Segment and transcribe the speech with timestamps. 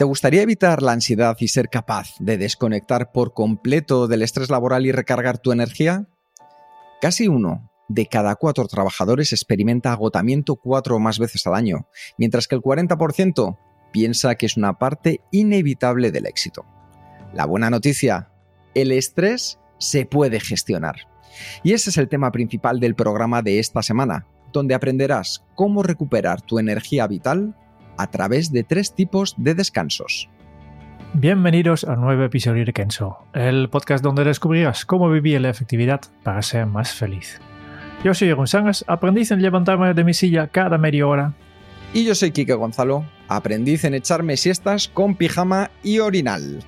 [0.00, 4.86] ¿Te gustaría evitar la ansiedad y ser capaz de desconectar por completo del estrés laboral
[4.86, 6.06] y recargar tu energía?
[7.02, 11.86] Casi uno de cada cuatro trabajadores experimenta agotamiento cuatro o más veces al año,
[12.16, 13.58] mientras que el 40%
[13.92, 16.64] piensa que es una parte inevitable del éxito.
[17.34, 18.30] La buena noticia,
[18.74, 20.96] el estrés se puede gestionar.
[21.62, 26.40] Y ese es el tema principal del programa de esta semana, donde aprenderás cómo recuperar
[26.40, 27.54] tu energía vital
[28.00, 30.30] a través de tres tipos de descansos.
[31.12, 36.00] Bienvenidos a un nuevo episodio de Kenso, el podcast donde descubrirás cómo vivir la efectividad
[36.22, 37.38] para ser más feliz.
[38.02, 41.34] Yo soy Jeroen Sangas, aprendiz en levantarme de mi silla cada media hora.
[41.92, 46.64] Y yo soy Kike Gonzalo, aprendiz en echarme siestas con pijama y orinal.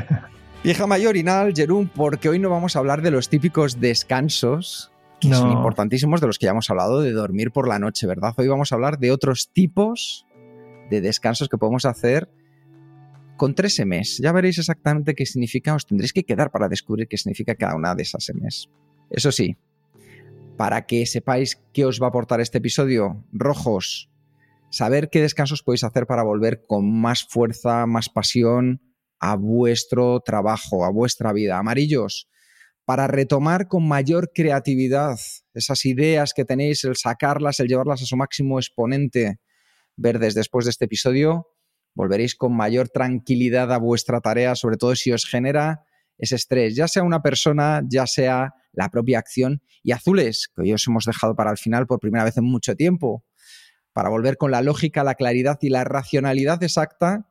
[0.64, 5.32] pijama y orinal, Jerún, porque hoy no vamos a hablar de los típicos descansos que
[5.32, 8.34] son importantísimos de los que ya hemos hablado de dormir por la noche, ¿verdad?
[8.36, 10.26] Hoy vamos a hablar de otros tipos
[10.90, 12.28] de descansos que podemos hacer
[13.36, 14.18] con tres EMES.
[14.22, 17.94] Ya veréis exactamente qué significa, os tendréis que quedar para descubrir qué significa cada una
[17.94, 18.68] de esas EMES.
[19.10, 19.56] Eso sí,
[20.56, 24.10] para que sepáis qué os va a aportar este episodio, rojos,
[24.70, 28.80] saber qué descansos podéis hacer para volver con más fuerza, más pasión
[29.20, 31.58] a vuestro trabajo, a vuestra vida.
[31.58, 32.28] Amarillos,
[32.84, 35.18] para retomar con mayor creatividad
[35.54, 39.38] esas ideas que tenéis, el sacarlas, el llevarlas a su máximo exponente
[39.96, 41.48] verdes después de este episodio,
[41.94, 45.84] volveréis con mayor tranquilidad a vuestra tarea, sobre todo si os genera
[46.18, 50.72] ese estrés, ya sea una persona, ya sea la propia acción, y azules, que hoy
[50.72, 53.24] os hemos dejado para el final por primera vez en mucho tiempo,
[53.92, 57.28] para volver con la lógica, la claridad y la racionalidad exacta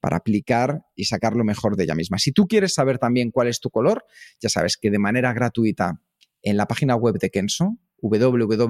[0.00, 2.18] para aplicar y sacar lo mejor de ella misma.
[2.18, 4.04] Si tú quieres saber también cuál es tu color,
[4.40, 6.00] ya sabes que de manera gratuita
[6.42, 8.66] en la página web de Kenso, www.kenso.es,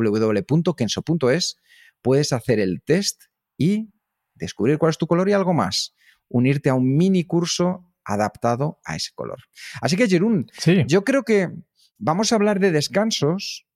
[2.02, 3.22] puedes hacer el test
[3.60, 3.92] y
[4.34, 5.94] descubrir cuál es tu color y algo más.
[6.28, 9.38] Unirte a un mini curso adaptado a ese color.
[9.82, 10.50] Así que, Jerún,
[10.86, 11.50] yo creo que
[11.98, 13.66] vamos a hablar de descansos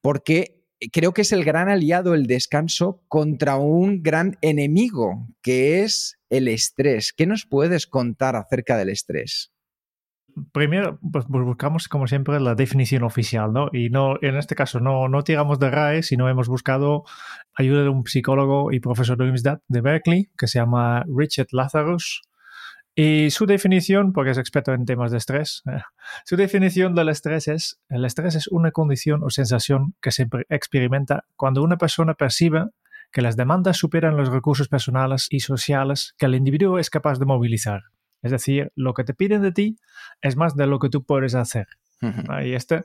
[0.00, 6.20] porque creo que es el gran aliado el descanso contra un gran enemigo, que es
[6.30, 7.12] el estrés.
[7.12, 9.53] ¿Qué nos puedes contar acerca del estrés?
[10.52, 13.68] Primero pues, pues, buscamos como siempre la definición oficial, ¿no?
[13.72, 17.04] Y no, en este caso no, no tiramos de RAE, sino hemos buscado
[17.54, 22.22] ayuda de un psicólogo y profesor de universidad de Berkeley que se llama Richard Lazarus.
[22.96, 25.62] Y su definición, porque es experto en temas de estrés,
[26.24, 31.24] su definición del estrés es, el estrés es una condición o sensación que se experimenta
[31.36, 32.66] cuando una persona percibe
[33.10, 37.26] que las demandas superan los recursos personales y sociales que el individuo es capaz de
[37.26, 37.82] movilizar.
[38.24, 39.76] Es decir, lo que te piden de ti
[40.22, 41.68] es más de lo que tú puedes hacer.
[42.42, 42.84] Y este,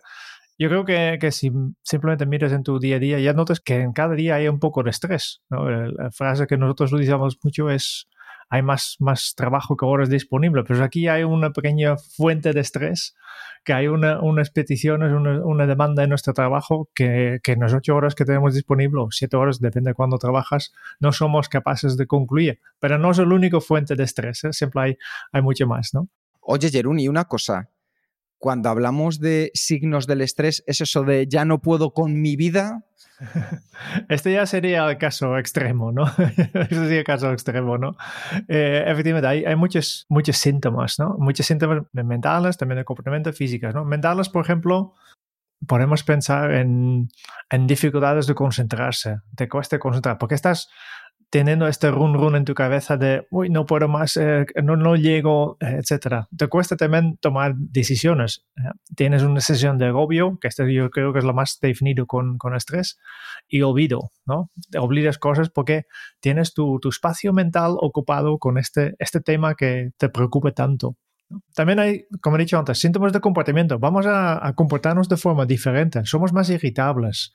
[0.58, 1.52] yo creo que, que, si
[1.82, 4.60] simplemente miras en tu día a día, ya notas que en cada día hay un
[4.60, 5.42] poco de estrés.
[5.50, 8.08] La frase que nosotros utilizamos mucho es
[8.50, 13.16] hay más, más trabajo que horas disponibles, pero aquí hay una pequeña fuente de estrés,
[13.64, 17.74] que hay una, unas peticiones, una, una, demanda en nuestro trabajo que, que en las
[17.74, 21.96] ocho horas que tenemos disponible, o siete horas, depende de cuándo trabajas, no somos capaces
[21.96, 22.60] de concluir.
[22.80, 24.54] Pero no es el único fuente de estrés, ¿eh?
[24.54, 24.98] siempre hay,
[25.32, 26.10] hay mucho más, ¿no?
[26.42, 27.70] Oye, Jerún, y una cosa,
[28.40, 32.84] cuando hablamos de signos del estrés, ¿es eso de ya no puedo con mi vida?
[34.10, 36.06] Este ya sería el caso extremo, ¿no?
[36.28, 37.96] este sería el caso extremo, ¿no?
[38.48, 41.16] Eh, efectivamente, hay, hay, muchos, muchos síntomas, ¿no?
[41.18, 43.86] Muchos síntomas mentales, también de comportamiento físicos, ¿no?
[43.86, 44.96] Mentales, por ejemplo,
[45.68, 47.10] podemos pensar en,
[47.50, 50.70] en dificultades de concentrarse, te cuesta concentrar, porque estás
[51.30, 54.96] teniendo este run run en tu cabeza de, uy, no puedo más, eh, no, no
[54.96, 56.28] llego, etcétera.
[56.36, 58.46] Te cuesta también tomar decisiones.
[58.58, 62.08] Eh, tienes una sesión de agobio, que este yo creo que es lo más definido
[62.08, 62.98] con, con estrés,
[63.48, 64.50] y olvido, ¿no?
[64.72, 65.86] Te olvidas cosas porque
[66.20, 70.96] tienes tu, tu, espacio mental ocupado con este, este tema que te preocupe tanto.
[71.54, 73.78] También hay, como he dicho antes, síntomas de comportamiento.
[73.78, 76.02] Vamos a, a comportarnos de forma diferente.
[76.06, 77.34] Somos más irritables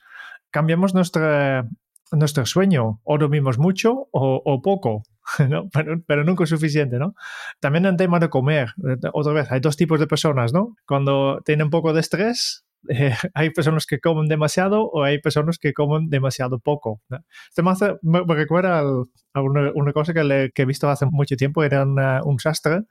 [0.55, 1.67] cambiamos nuestra
[2.15, 5.03] nuestro sueño, o dormimos mucho o, poco.
[5.49, 5.69] ¿no?
[6.07, 7.15] pero, nunca es suficiente, ¿no?
[7.59, 8.69] También en tema de comer,
[9.13, 10.75] otra vez, hay dos tipos de personas, ¿no?
[10.85, 15.57] Cuando tienen un poco de estrés, eh, hay personas que comen demasiado o hay personas
[15.57, 17.01] que comen demasiado poco.
[17.49, 17.63] Esto
[18.03, 21.83] me, recuerda a una, cosa que, he visto hace mucho tiempo, era
[22.23, 22.81] un sastre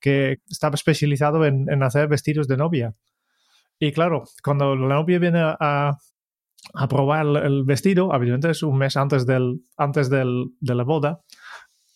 [0.00, 2.94] que estaba especializado en, en, hacer vestidos de novia.
[3.78, 5.98] Y claro, cuando la novia viene a,
[6.74, 11.20] a probar el vestido, habitualmente es un mes antes, del, antes del, de la boda,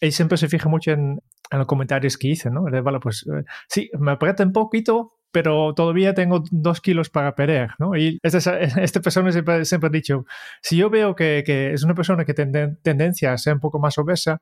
[0.01, 1.21] y siempre se fija mucho en,
[1.51, 2.65] en los comentarios que hice, ¿no?
[2.65, 7.35] De, vale, pues eh, sí, me aprieta un poquito, pero todavía tengo dos kilos para
[7.35, 7.97] perder, ¿no?
[7.97, 10.25] Y esta, esta persona siempre, siempre, ha dicho,
[10.63, 13.79] si yo veo que, que es una persona que tiene tendencia a ser un poco
[13.79, 14.41] más obesa,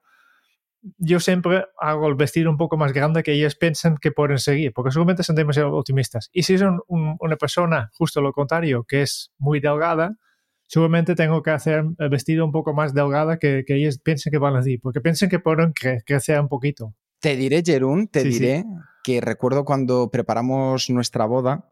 [0.98, 4.72] yo siempre hago el vestido un poco más grande que ellos piensan que pueden seguir,
[4.72, 6.30] porque seguramente son demasiado optimistas.
[6.32, 10.16] Y si es una persona, justo lo contrario, que es muy delgada,
[10.66, 14.38] seguramente tengo que hacer el vestido un poco más delgada que, que ellos piensen que
[14.38, 16.94] van a decir, porque piensan que pueden crecer un poquito.
[17.20, 18.64] Te diré, Jerún, te diré
[19.02, 21.69] que recuerdo cuando preparamos nuestra boda,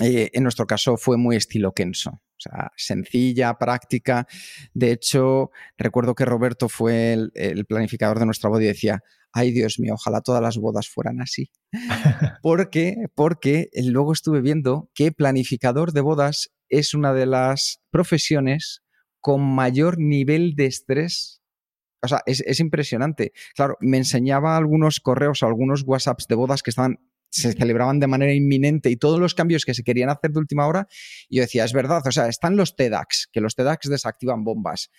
[0.00, 2.20] eh, en nuestro caso fue muy estilo Kenso.
[2.46, 4.26] O sea, sencilla, práctica.
[4.74, 9.00] De hecho, recuerdo que Roberto fue el, planificador de nuestra boda y decía,
[9.32, 11.50] ay Dios mío, ojalá todas las bodas fueran así.
[12.42, 12.96] ¿Por qué?
[13.14, 18.82] Porque luego estuve viendo que planificador de bodas es una de las profesiones
[19.20, 21.42] con mayor nivel de estrés
[22.04, 23.32] o sea, es, impresionante.
[23.54, 26.98] Claro, me enseñaba algunos correos o algunos WhatsApps de bodas que estaban
[27.32, 30.66] se celebraban de manera inminente y todos los cambios que se querían hacer de última
[30.66, 30.86] hora,
[31.28, 34.90] y yo decía, es verdad, o sea, están los TEDx, que los TEDx desactivan bombas,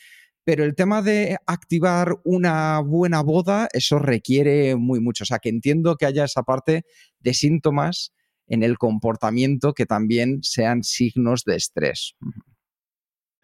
[0.44, 5.50] pero el tema de activar una buena boda, eso requiere muy mucho, o sea, que
[5.50, 6.86] entiendo que haya esa parte
[7.20, 8.14] de síntomas
[8.48, 12.16] en el comportamiento que también sean signos de estrés.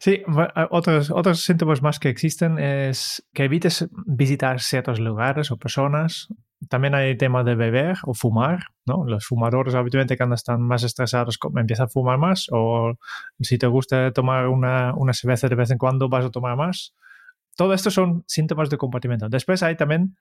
[0.02, 0.24] Sí,
[0.70, 6.30] otros, síntomas más que existen es que evites visitar ciertos lugares o personas.
[6.70, 9.04] También hay el tema de beber o fumar, ¿no?
[9.06, 12.94] Los fumadores habitualmente cuando están más estresados empiezan a fumar más o
[13.42, 16.96] si te gusta tomar una, una cerveza de vez en cuando vas a tomar más.
[17.58, 19.28] Todo esto son síntomas de comportamiento.
[19.28, 20.16] Después hay también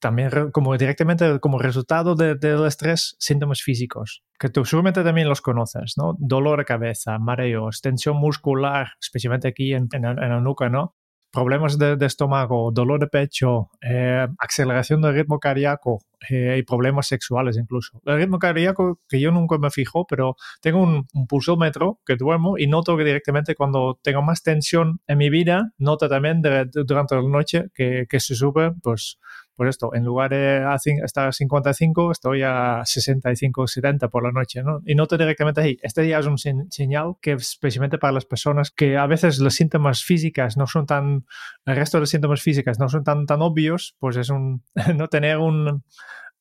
[0.00, 5.94] también como directamente como resultado del estrés, síntomas físicos, que tú seguramente también los conoces,
[5.96, 6.14] ¿no?
[6.18, 10.94] Dolor de cabeza, mareos, tensión muscular, especialmente aquí en, en, la nuca, ¿no?
[11.32, 15.98] Problemas de, estómago, dolor de pecho, eh, aceleración del ritmo cardíaco
[16.30, 18.00] eh, y problemas sexuales incluso.
[18.06, 22.68] El ritmo cardíaco que yo nunca me fijo, pero tengo un, pulsómetro que duermo y
[22.68, 26.40] noto que directamente cuando tengo más tensión en mi vida, noto también
[26.72, 29.18] durante la noche que, que se sube, pues
[29.56, 30.62] pues esto, en lugar de
[31.02, 34.82] estar a 55, estoy a 65, 70 por la noche, ¿no?
[34.84, 38.98] Y noto directamente ahí, este ya es un señal que especialmente para las personas que
[38.98, 41.24] a veces los síntomas físicas no son tan,
[41.64, 44.62] el resto de los síntomas físicas no son tan, tan obvios, pues es un,
[44.94, 45.82] no tener un,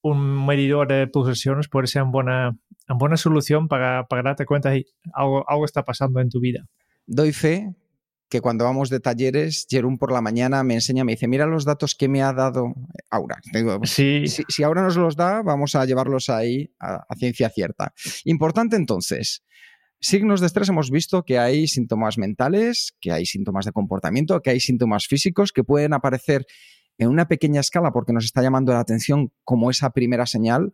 [0.02, 2.58] un medidor de pulsaciones puede ser una buena,
[2.90, 6.68] una buena solución para, para darte cuenta de algo, algo está pasando en tu vida.
[7.08, 7.74] Doy fe
[8.30, 11.66] que cuando vamos de talleres, Jerón por la mañana me enseña, me dice, mira los
[11.66, 12.74] datos que me ha dado
[13.10, 13.40] Aura.
[13.84, 14.28] Sí.
[14.28, 17.94] Si, si Aura nos los da, vamos a llevarlos ahí a, ciencia cierta.
[18.24, 19.44] Importante entonces,
[20.00, 24.50] signos de estrés hemos visto que hay síntomas mentales, que hay síntomas de comportamiento, que
[24.50, 26.46] hay síntomas físicos que pueden aparecer
[26.98, 30.74] en una pequeña escala porque nos está llamando la atención como esa primera señal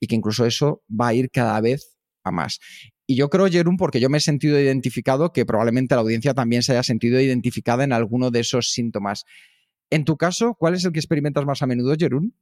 [0.00, 2.58] y que incluso eso va a ir cada vez a más.
[3.10, 6.62] Y yo creo, Jerún, porque yo me he sentido identificado, que probablemente la audiencia también
[6.62, 9.24] se haya sentido identificada en alguno de esos síntomas.
[9.90, 12.36] En tu caso, ¿cuál es el que experimentas más a menudo, Jerún?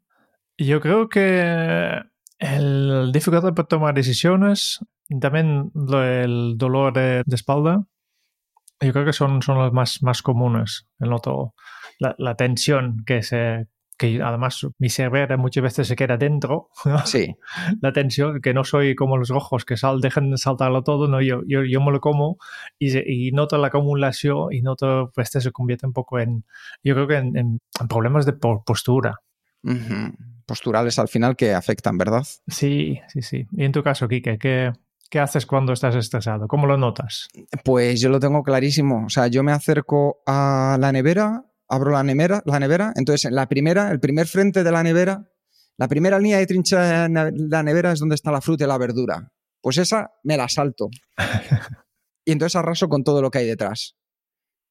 [0.59, 2.03] Yo creo que
[2.39, 4.81] el dificultad para tomar decisiones,
[5.23, 7.87] también el dolor de, espalda,
[8.79, 10.87] yo creo que son, son los más, más comunes.
[10.99, 16.71] La, la tensión que se, que además mi cerebro muchas veces se queda dentro.
[17.05, 17.37] Sí.
[17.81, 21.21] la tensión, que no soy como los rojos que sal, dejan de saltarlo todo, no,
[21.21, 22.39] yo, yo, yo me lo como
[22.79, 26.45] y, y, noto la acumulación y noto, pues este se convierte un poco en,
[26.85, 29.21] yo creo que en, problemas de postura.
[30.47, 32.27] Posturales al final que afectan, ¿verdad?
[32.47, 33.47] Sí, sí, sí.
[33.53, 34.73] Y en tu caso, Kike, ¿qué,
[35.11, 36.47] ¿Qué haces cuando estás estresado?
[36.49, 37.29] ¿Cómo lo notas?
[37.65, 39.07] Pues yo lo tengo clarísimo.
[39.07, 43.35] O sea, yo me acerco a la nevera abro la nevera, la nevera, entonces en
[43.35, 45.31] la primera, el primer frente de la nevera,
[45.77, 48.79] la primera línea de trinchera de la nevera es donde está la fruta y la
[48.79, 49.31] verdura.
[49.61, 50.89] Pues esa me la salto.
[52.25, 53.97] y entonces arraso con todo lo que hay detrás.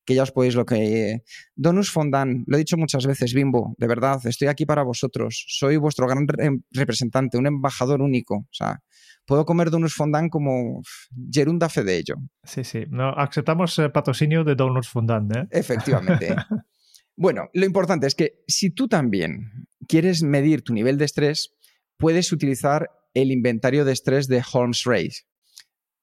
[0.06, 1.24] Que ya os podéis lo que...
[1.56, 5.46] Donus Fondant, lo he dicho muchas veces, Bimbo, de verdad, estoy aquí para vosotros.
[5.48, 6.26] Soy vuestro gran
[6.72, 8.36] representante, un embajador único.
[8.36, 8.80] O sea,
[9.26, 10.82] puedo comer Donuts Fondant como
[11.30, 12.16] Gerunda fe de ello.
[12.44, 12.86] Sí, sí.
[12.90, 15.36] No, aceptamos patrocinio de Donuts Fondant.
[15.36, 15.48] ¿eh?
[15.52, 16.36] Efectivamente.
[17.20, 21.52] Bueno, lo importante es que si tú también quieres medir tu nivel de estrés,
[21.98, 25.10] puedes utilizar el inventario de estrés de Holmes Ray.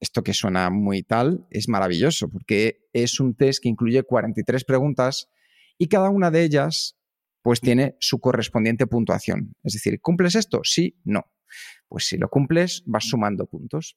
[0.01, 5.29] Esto que suena muy tal es maravilloso porque es un test que incluye 43 preguntas
[5.79, 6.99] y cada una de ellas
[7.43, 9.55] pues tiene su correspondiente puntuación.
[9.63, 10.63] Es decir, ¿cumples esto?
[10.65, 11.31] Sí, no.
[11.87, 13.97] Pues si lo cumples, vas sumando puntos.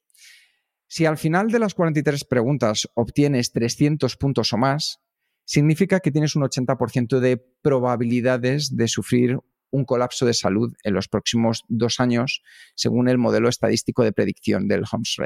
[0.86, 5.00] Si al final de las 43 preguntas obtienes 300 puntos o más,
[5.48, 9.38] significa que tienes un 80% de probabilidades de sufrir
[9.70, 12.42] un colapso de salud en los próximos dos años,
[12.74, 15.16] según el modelo estadístico de predicción del Holmes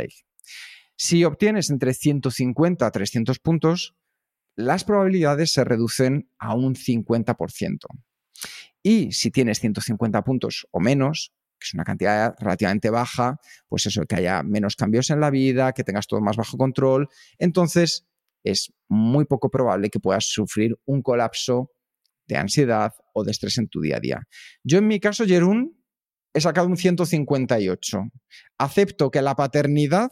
[0.97, 3.97] Si obtienes entre 150 a 300 puntos,
[4.55, 7.79] las probabilidades se reducen a un 50%.
[8.81, 14.05] Y si tienes 150 puntos o menos, que es una cantidad relativamente baja, pues eso,
[14.05, 18.07] que haya menos cambios en la vida, que tengas todo más bajo control, entonces
[18.45, 21.71] es muy poco probable que puedas sufrir un colapso
[22.27, 24.23] de ansiedad o de estrés en tu día a día.
[24.65, 25.83] Yo en mi caso, Jerún,
[26.35, 27.99] he sacado un 158.
[28.59, 30.11] Acepto que la paternidad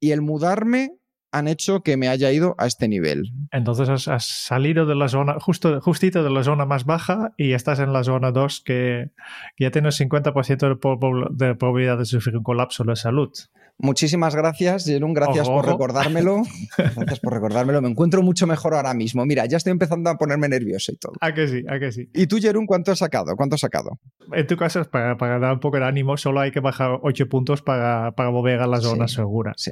[0.00, 0.98] y el mudarme
[1.30, 3.32] han hecho que me haya ido a este nivel.
[3.50, 7.80] Entonces has, salido de la zona, justo, justito de la zona más baja y estás
[7.80, 9.10] en la zona 2 que,
[9.58, 13.30] ya tienes 50% de, de probabilidad de sufrir un colapso de salud.
[13.80, 15.14] Muchísimas gracias, Jerón.
[15.14, 16.42] Gracias por recordármelo.
[16.76, 17.80] Gracias por recordármelo.
[17.80, 19.24] Me encuentro mucho mejor ahora mismo.
[19.24, 21.12] Mira, ya estoy empezando a ponerme nervioso y todo.
[21.20, 21.62] ¿A que sí?
[21.68, 22.10] ¿A que sí?
[22.12, 23.36] ¿Y tú, Jerón, cuánto has sacado?
[23.36, 24.00] ¿Cuánto has sacado?
[24.32, 27.28] En tu caso, para, para dar un poco de ánimo, solo hay que bajar 8
[27.28, 29.52] puntos para, para volver a la zona segura.
[29.56, 29.70] Sí.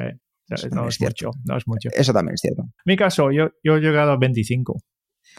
[0.70, 1.88] no, es mucho, no es mucho.
[1.92, 2.62] Eso también es cierto.
[2.62, 4.76] En mi caso, yo, yo he llegado a 25.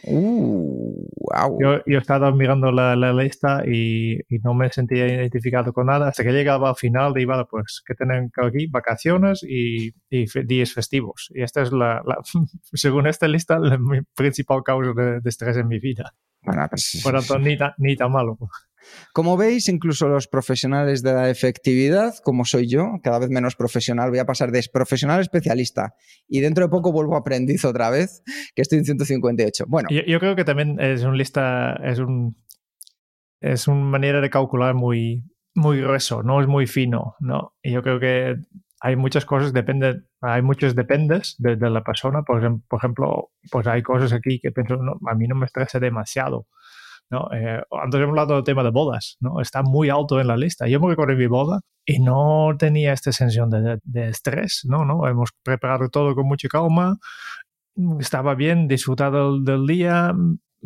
[0.04, 1.58] Uh, wow.
[1.60, 5.88] yo, yo, he estado mirando la, la lista y, y, no me sentía identificado con
[5.88, 10.26] nada hasta que llegaba al final de iba pues que tienen aquí vacaciones y, y
[10.46, 12.20] días festivos y esta es la, la
[12.74, 13.80] según esta lista la
[14.14, 16.14] principal causa de, de, estrés en mi vida.
[16.44, 18.38] Bueno, pues, por tanto ni, ta, ni tan malo
[19.14, 24.10] como veis, incluso los profesionales de la efectividad, como soy yo, cada vez menos profesional,
[24.10, 25.94] voy a pasar de profesional a especialista.
[26.28, 28.24] Y dentro de poco vuelvo a aprendiz otra vez,
[28.56, 29.66] que estoy en 158.
[29.68, 29.90] Bueno.
[29.90, 32.36] Yo, creo que también es un lista, es un
[33.40, 37.54] es una manera de calcular muy, muy grueso, no es muy fino, ¿no?
[37.62, 38.36] Y yo creo que
[38.80, 42.24] hay muchas cosas, depende, hay muchos dependes de, la persona.
[42.24, 45.80] Por, por, ejemplo, pues hay cosas aquí que pienso, no, a mí no me estresa
[45.80, 46.48] demasiado.
[47.10, 47.30] ¿No?
[47.34, 49.42] Eh, antes hemos hablado del tema de bodas, ¿no?
[49.42, 50.68] Está muy alto en la lista.
[50.68, 54.86] Yo me recuerdo mi boda y no tenía esta sensación de, de, estrés, ¿no?
[54.86, 55.08] ¿no?
[55.08, 56.98] Hemos preparado todo con mucha calma,
[58.00, 60.14] estaba bien, disfrutado del, día,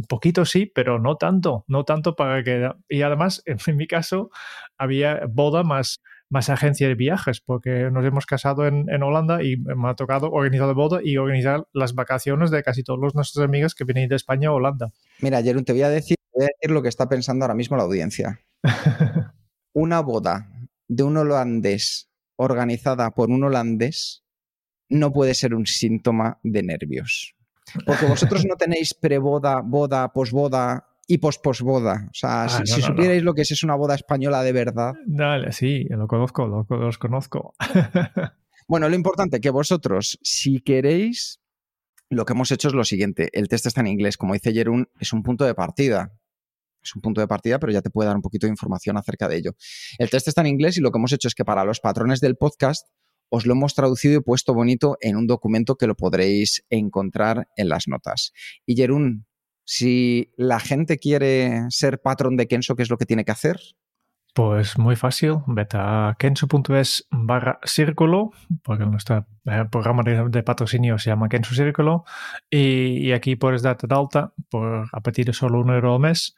[0.07, 2.71] poquito sí, pero no tanto, no tanto para que...
[2.89, 4.29] Y además, en mi caso,
[4.77, 9.57] había boda más más agencia de viajes, porque nos hemos casado en, en, Holanda y
[9.57, 13.75] me ha tocado organizar la boda y organizar las vacaciones de casi todos nuestros amigos
[13.75, 14.93] que vienen de España a Holanda.
[15.19, 17.77] Mira, Jerón, te voy a decir voy a decir lo que está pensando ahora mismo
[17.77, 18.41] la audiencia.
[19.73, 20.49] Una boda
[20.87, 24.23] de un holandés organizada por un holandés
[24.89, 27.35] no puede ser un síntoma de nervios.
[27.85, 32.07] Porque vosotros no tenéis preboda, boda, posboda y posposboda.
[32.09, 34.43] O sea, Ah, si, no, si no, supierais lo que es, es una boda española
[34.43, 34.93] de verdad.
[35.05, 37.55] Dale, sí, lo conozco, lo, los conozco.
[38.67, 41.41] Bueno, lo importante que vosotros, si queréis,
[42.09, 43.29] lo que hemos hecho es lo siguiente.
[43.33, 46.13] El test está en inglés, como dice Jerún, es un punto de partida.
[46.83, 49.27] Es un punto de partida, pero ya te puede dar un poquito de información acerca
[49.27, 49.51] de ello.
[49.97, 52.21] El test está en inglés y lo que hemos hecho es que para los patrones
[52.21, 52.87] del podcast
[53.29, 57.69] os lo hemos traducido y puesto bonito en un documento que lo podréis encontrar en
[57.69, 58.33] las notas.
[58.65, 59.25] Y Jerún,
[59.63, 63.57] si la gente quiere ser patrón de Kenso, ¿qué es lo que tiene que hacer?
[64.33, 68.31] Pues muy fácil, vete a kenso.es barra círculo,
[68.63, 72.05] porque nuestro eh, programa de, patrocinio se llama Kenso Círculo,
[72.49, 75.99] y, y, aquí puedes darte de alta por, a partir de solo un euro al
[75.99, 76.37] mes,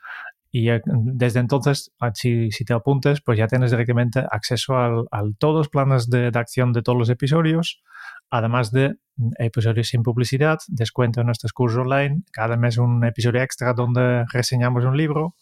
[0.55, 5.69] y desde entonces, si, si, te apuntes, pues ya tienes directamente acceso a todos los
[5.69, 7.81] planes de, de, acción de todos los episodios,
[8.29, 8.97] además de
[9.39, 14.85] episodios sin publicidad, descuento en nuestros cursos online, cada mes un episodio extra donde reseñamos
[14.85, 15.35] un libro.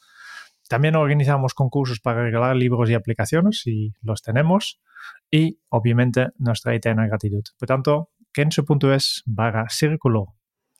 [0.70, 4.80] También organizamos concursos para regalar libros y aplicaciones, si los tenemos,
[5.30, 7.44] y obviamente nuestra eterna gratitud.
[7.60, 10.38] Por tanto, kenso.es barra círculo.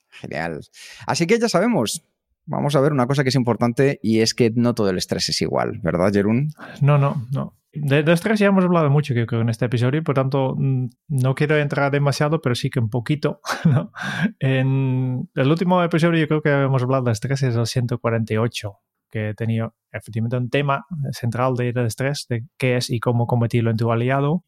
[0.08, 0.60] Genial.
[1.06, 2.02] Así que ya sabemos,
[2.46, 5.28] vamos a ver una cosa que es importante y es que no todo el estrés
[5.28, 6.50] es igual, ¿verdad, Jerún?
[6.80, 7.56] No, no, no.
[7.74, 11.56] De, de, estrés ya hemos hablado mucho, creo, en este episodio, por tanto, no quiero
[11.56, 13.40] entrar demasiado, pero sí que un poquito.
[13.64, 13.92] ¿no?
[14.40, 18.78] En el último episodio, yo creo que hemos hablado de estrés, es el 148,
[19.10, 23.70] que tenido efectivamente un tema central de, de estrés, de qué es y cómo combatirlo
[23.70, 24.44] en tu aliado.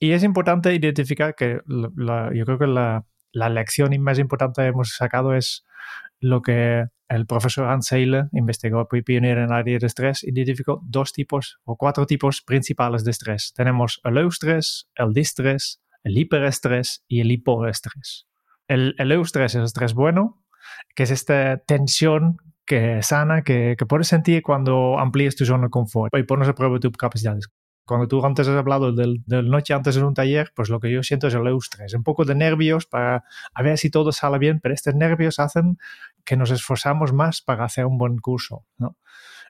[0.00, 4.68] Y es importante identificar que la, yo creo que la, la lección más importante que
[4.68, 5.64] hemos sacado es
[6.20, 11.12] lo que el profesor Hans Seyle, investigador pionero en el área de estrés, identificó dos
[11.12, 13.52] tipos o cuatro tipos principales de estrés.
[13.54, 18.26] Tenemos el eustrés, el distrés, el hiperestrés y el hipoestrés.
[18.66, 20.44] El, el eustrés es el estrés bueno,
[20.94, 22.36] que es esta tensión
[22.68, 26.78] que sana que, puedes sentir cuando amplíes tu zona de confort y pones a prueba
[26.78, 27.48] tus capacidades.
[27.88, 30.92] Cuando tú antes has hablado del, del, noche antes en un taller, pues lo que
[30.92, 34.38] yo siento es el eustrés, un poco de nervios para a ver si todo sale
[34.38, 35.78] bien, pero estos nervios hacen
[36.22, 38.66] que nos esforzamos más para hacer un buen curso.
[38.76, 38.98] ¿no?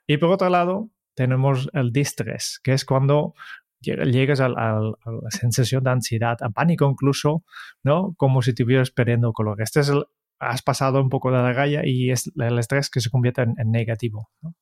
[0.07, 3.35] Y por otro lado, tenemos el distrés, que es cuando
[3.81, 4.95] llegas a, la
[5.31, 7.45] sensación de ansiedad, a pánico incluso,
[7.83, 8.15] ¿no?
[8.17, 9.61] Como si estuvieras perdiendo color.
[9.61, 10.05] Este es el,
[10.39, 13.55] has pasado un poco de la raya y es el estrés que se convierte en,
[13.59, 14.31] en negativo.
[14.43, 14.55] ¿no?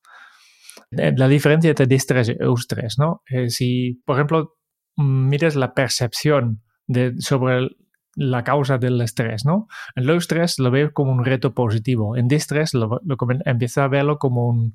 [0.92, 3.22] Eh, la diferencia entre distrés y eustrés, ¿no?
[3.28, 4.56] Eh, si, por ejemplo,
[4.96, 7.76] mires la percepción de, sobre el,
[8.16, 9.68] la causa del estrés, ¿no?
[9.94, 13.88] En low stress lo veo como un reto positivo, en distress lo, lo empiezo a
[13.88, 14.72] verlo como un,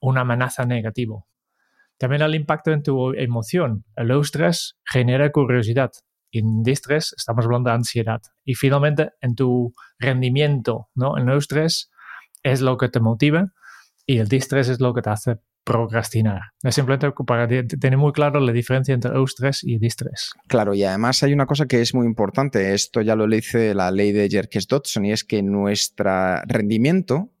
[0.00, 1.26] una amenaza negativo.
[1.98, 3.84] También el impacto en tu emoción.
[3.96, 5.90] El stress genera curiosidad.
[6.32, 8.20] En distress estamos hablando de ansiedad.
[8.44, 11.16] Y finalmente en tu rendimiento, ¿no?
[11.16, 11.90] En low stress
[12.42, 13.52] es lo que te motiva
[14.06, 16.42] y el distress es lo que te hace procrastinar.
[16.62, 20.32] Es simplemente para tener muy claro la diferencia entre eustrés y distrés.
[20.46, 22.74] Claro, y además hay una cosa que es muy importante.
[22.74, 27.32] Esto ya lo dice la ley de Jerkes-Dodson y es que nuestro rendimiento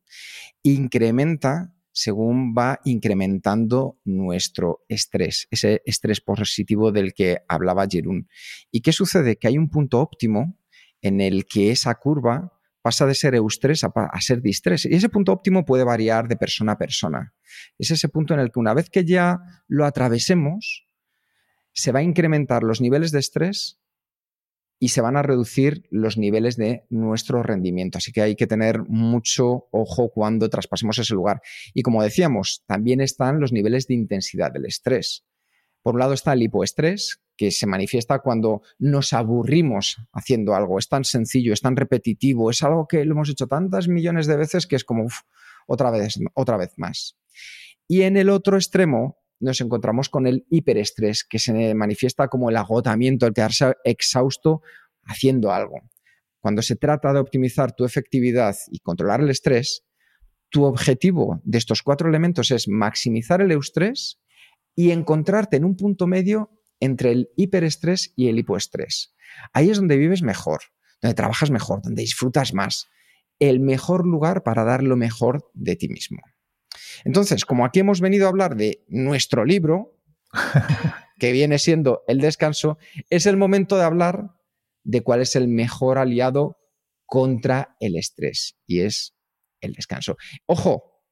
[0.62, 8.28] incrementa según va incrementando nuestro estrés, ese estrés positivo del que hablaba Jerún.
[8.72, 9.36] ¿Y qué sucede?
[9.36, 10.58] Que hay un punto óptimo
[11.00, 12.53] en el que esa curva
[12.84, 14.84] pasa de ser eustrés a, ser distrés.
[14.84, 17.32] Y ese punto óptimo puede variar de persona a persona.
[17.78, 20.86] Es ese punto en el que una vez que ya lo atravesemos,
[21.72, 23.80] se va a incrementar los niveles de estrés
[24.78, 27.96] y se van a reducir los niveles de nuestro rendimiento.
[27.96, 31.40] Así que hay que tener mucho ojo cuando traspasemos ese lugar.
[31.72, 35.24] Y como decíamos, también están los niveles de intensidad del estrés.
[35.84, 40.78] Por un lado está el hipoestrés, que se manifiesta cuando nos aburrimos haciendo algo.
[40.78, 44.38] Es tan sencillo, es tan repetitivo, es algo que lo hemos hecho tantas millones de
[44.38, 45.06] veces que es como
[45.66, 47.18] otra, vez, otra vez más.
[47.86, 52.56] Y en el otro extremo nos encontramos con el hiperestrés, que se manifiesta como el
[52.56, 54.62] agotamiento, el quedarse exhausto
[55.04, 55.82] haciendo algo.
[56.40, 59.84] Cuando se trata de optimizar tu efectividad y controlar el estrés,
[60.48, 64.18] tu objetivo de estos cuatro elementos es maximizar el eustrés
[64.74, 69.14] y encontrarte en un punto medio entre el hiperestrés y el hipoestrés.
[69.52, 70.60] Ahí es donde vives mejor,
[71.00, 72.88] donde trabajas mejor, donde disfrutas más.
[73.38, 76.18] El mejor lugar para dar lo mejor de ti mismo.
[77.04, 79.98] Entonces, como aquí hemos venido a hablar de nuestro libro,
[81.18, 82.78] que viene siendo el descanso,
[83.10, 84.30] es el momento de hablar
[84.82, 86.58] de cuál es el mejor aliado
[87.06, 89.14] contra el estrés, y es
[89.60, 90.16] el descanso.
[90.46, 91.02] Ojo,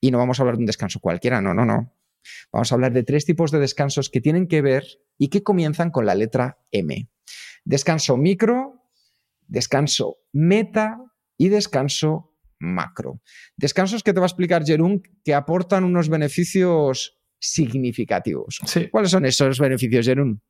[0.00, 1.92] y no vamos a hablar de un descanso cualquiera, no, no, no.
[2.52, 4.84] Vamos a hablar de tres tipos de descansos que tienen que ver
[5.18, 7.08] y que comienzan con la letra M.
[7.64, 8.82] Descanso micro,
[9.46, 10.98] descanso meta
[11.36, 13.20] y descanso macro.
[13.56, 18.60] Descansos que te va a explicar Jerún que aportan unos beneficios significativos.
[18.64, 18.88] Sí.
[18.88, 20.40] ¿Cuáles son esos beneficios, Jerún?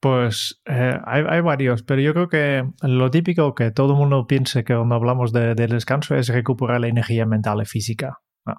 [0.00, 4.28] Pues eh, hay, hay, varios, pero yo creo que lo típico que todo el mundo
[4.28, 8.20] piense que cuando hablamos de, de descanso es recuperar la energía mental y física.
[8.46, 8.54] ¿no?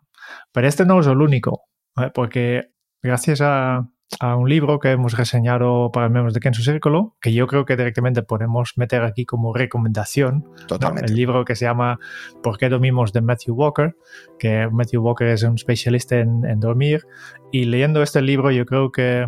[0.51, 1.68] Pero este no es el único.
[2.13, 7.33] Porque gracias a, a, un libro que hemos reseñado para miembros de Kenzo Círculo, que
[7.33, 10.45] yo creo que directamente podemos meter aquí como recomendación.
[10.67, 11.07] Totalmente.
[11.07, 11.07] ¿no?
[11.09, 11.99] El libro que se llama
[12.41, 13.13] ¿Por qué dormimos?
[13.13, 13.95] de Matthew Walker,
[14.37, 17.05] que Matthew Walker es un especialista en, en dormir.
[17.51, 19.27] Y leyendo este libro, yo creo que,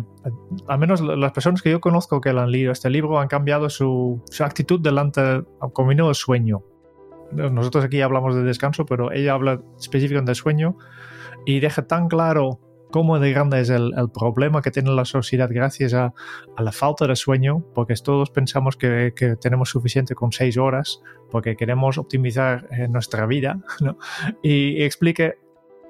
[0.68, 4.22] al menos las personas que yo conozco que han leído este libro, han cambiado su,
[4.30, 6.62] su actitud delante, combinado el sueño.
[7.32, 10.76] Nosotros aquí hablamos de descanso, pero ella habla específicamente del sueño
[11.46, 12.60] y deja tan claro
[12.92, 16.12] cómo de grande es el, problema que tiene la sociedad gracias a,
[16.56, 21.00] la falta de sueño, porque todos pensamos que, tenemos suficiente con seis horas,
[21.30, 23.98] porque queremos optimizar eh, nuestra vida, ¿no?
[24.42, 25.38] y, explique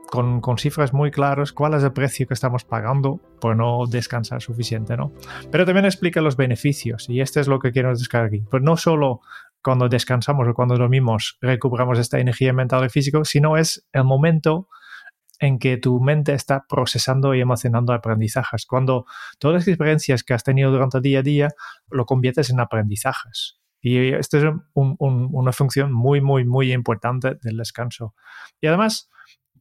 [0.09, 4.97] con, cifras muy claras cuál es el precio que estamos pagando por no descansar suficiente,
[4.97, 5.13] ¿no?
[5.51, 8.45] Pero también explica los beneficios, y este es lo que quiero destacar aquí.
[8.51, 9.21] Pues no solo
[9.63, 14.69] cuando descansamos o cuando dormimos recuperamos esta energía mental y física, sino es el momento
[15.43, 18.65] en que tu mente está procesando y emocionando aprendizajes.
[18.65, 19.07] Cuando
[19.41, 21.49] todas las experiencias que has tenido durante el día a día
[21.91, 23.59] lo conviertes en aprendizajes.
[23.81, 28.15] Y esto es un, un, una función muy, muy, muy importante del descanso.
[28.61, 29.11] Y además,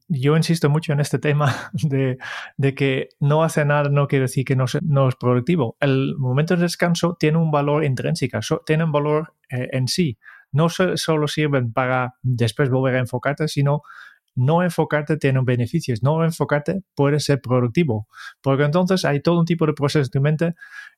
[0.06, 4.54] yo insisto mucho en este tema de, que no hace nada no quiere decir que
[4.54, 4.66] no,
[5.08, 5.76] es productivo.
[5.80, 10.16] El momento de descanso tiene un valor intrínseco, tiene un valor eh, en sí
[10.52, 13.82] no solo sirven para después volver a enfocarte, sino
[14.34, 18.08] no enfocarte tiene beneficios, no enfocarte puede ser productivo,
[18.40, 20.54] porque entonces hay todo un tipo de proceso en tu mente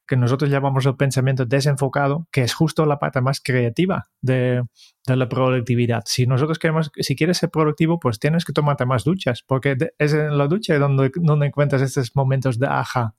[0.06, 4.62] que nosotros llamamos el pensamiento desenfocado, que es justo la parte más creativa de,
[5.06, 6.02] la productividad.
[6.06, 10.12] Si nosotros queremos, si quieres ser productivo, pues tienes que tomarte más duchas, porque es
[10.12, 13.14] en la ducha donde, donde encuentras estos momentos de aja.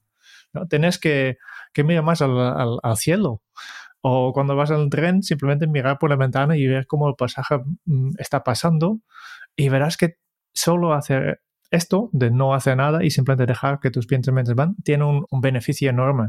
[0.52, 0.66] ¿no?
[0.66, 1.38] Tienes que,
[1.72, 3.42] que mirar más al, al, cielo.
[4.00, 7.58] O cuando vas al tren, simplemente mirar por la ventana y ver cómo el pasaje
[7.86, 9.00] mm, está pasando
[9.56, 10.16] y verás que
[10.52, 11.40] solo hacer
[11.70, 15.90] esto de no hacer nada y simplemente dejar que tus pensamientos van, tiene un, beneficio
[15.90, 16.28] enorme.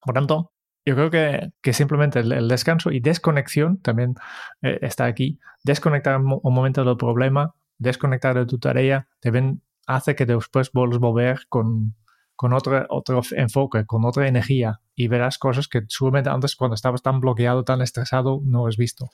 [0.00, 0.52] Por tanto,
[0.84, 4.14] yo creo que, que simplemente el, descanso y desconexión también
[4.62, 5.38] eh, está aquí.
[5.64, 11.00] Desconectar un momento del problema, desconectar de tu tarea, también hace que después vuelvas a
[11.00, 11.94] volver con,
[12.36, 17.02] con otro, otro enfoque, con otra energía y verás cosas que seguramente antes cuando estabas
[17.02, 19.10] tan bloqueado, tan estresado, no has visto.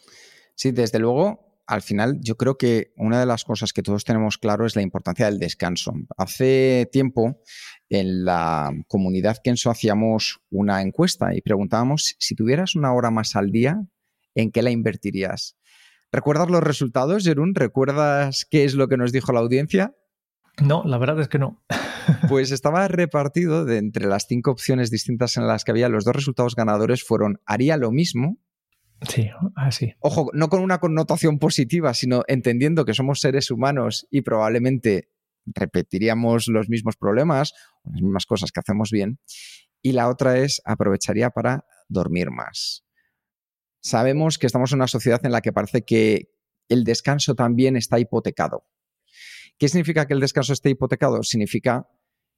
[0.54, 4.38] Sí, desde luego, al final yo creo que una de las cosas que todos tenemos
[4.38, 5.92] claro es la importancia del descanso.
[6.16, 7.40] Hace tiempo
[7.88, 13.50] en la comunidad Kenso hacíamos una encuesta y preguntábamos si tuvieras una hora más al
[13.50, 13.84] día,
[14.34, 15.56] ¿en qué la invertirías?
[16.10, 17.54] ¿Recuerdas los resultados, Jerún?
[17.54, 19.94] ¿Recuerdas qué es lo que nos dijo la audiencia?
[20.60, 21.62] No, la verdad es que no.
[22.28, 26.16] Pues estaba repartido de entre las cinco opciones distintas en las que había, los dos
[26.16, 28.38] resultados ganadores fueron haría lo mismo,
[29.08, 29.94] Sí, así.
[30.00, 35.08] Ojo, no con una connotación positiva, sino entendiendo que somos seres humanos y probablemente
[35.44, 37.52] repetiríamos los mismos problemas
[37.84, 39.18] las mismas cosas que hacemos bien.
[39.82, 42.84] Y la otra es aprovecharía para dormir más.
[43.80, 46.30] Sabemos que estamos en una sociedad en la que parece que
[46.68, 48.64] el descanso también está hipotecado.
[49.58, 51.22] ¿Qué significa que el descanso esté hipotecado?
[51.24, 51.88] Significa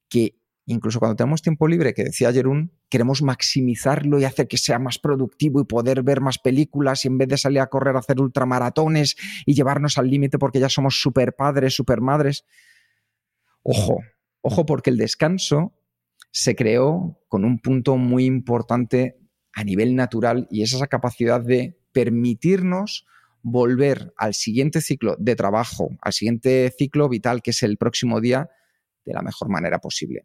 [0.09, 4.79] que incluso cuando tenemos tiempo libre, que decía Jerún, queremos maximizarlo y hacer que sea
[4.79, 7.98] más productivo y poder ver más películas y en vez de salir a correr a
[7.98, 12.44] hacer ultramaratones y llevarnos al límite porque ya somos super padres, super madres.
[13.62, 13.98] Ojo,
[14.40, 15.74] ojo porque el descanso
[16.31, 19.18] se creó con un punto muy importante
[19.53, 23.07] a nivel natural y es esa capacidad de permitirnos
[23.42, 28.50] volver al siguiente ciclo de trabajo, al siguiente ciclo vital que es el próximo día,
[29.05, 30.24] de la mejor manera posible.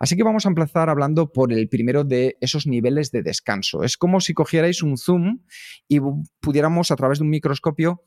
[0.00, 3.84] Así que vamos a empezar hablando por el primero de esos niveles de descanso.
[3.84, 5.40] Es como si cogierais un zoom
[5.88, 6.00] y
[6.40, 8.02] pudiéramos a través de un microscopio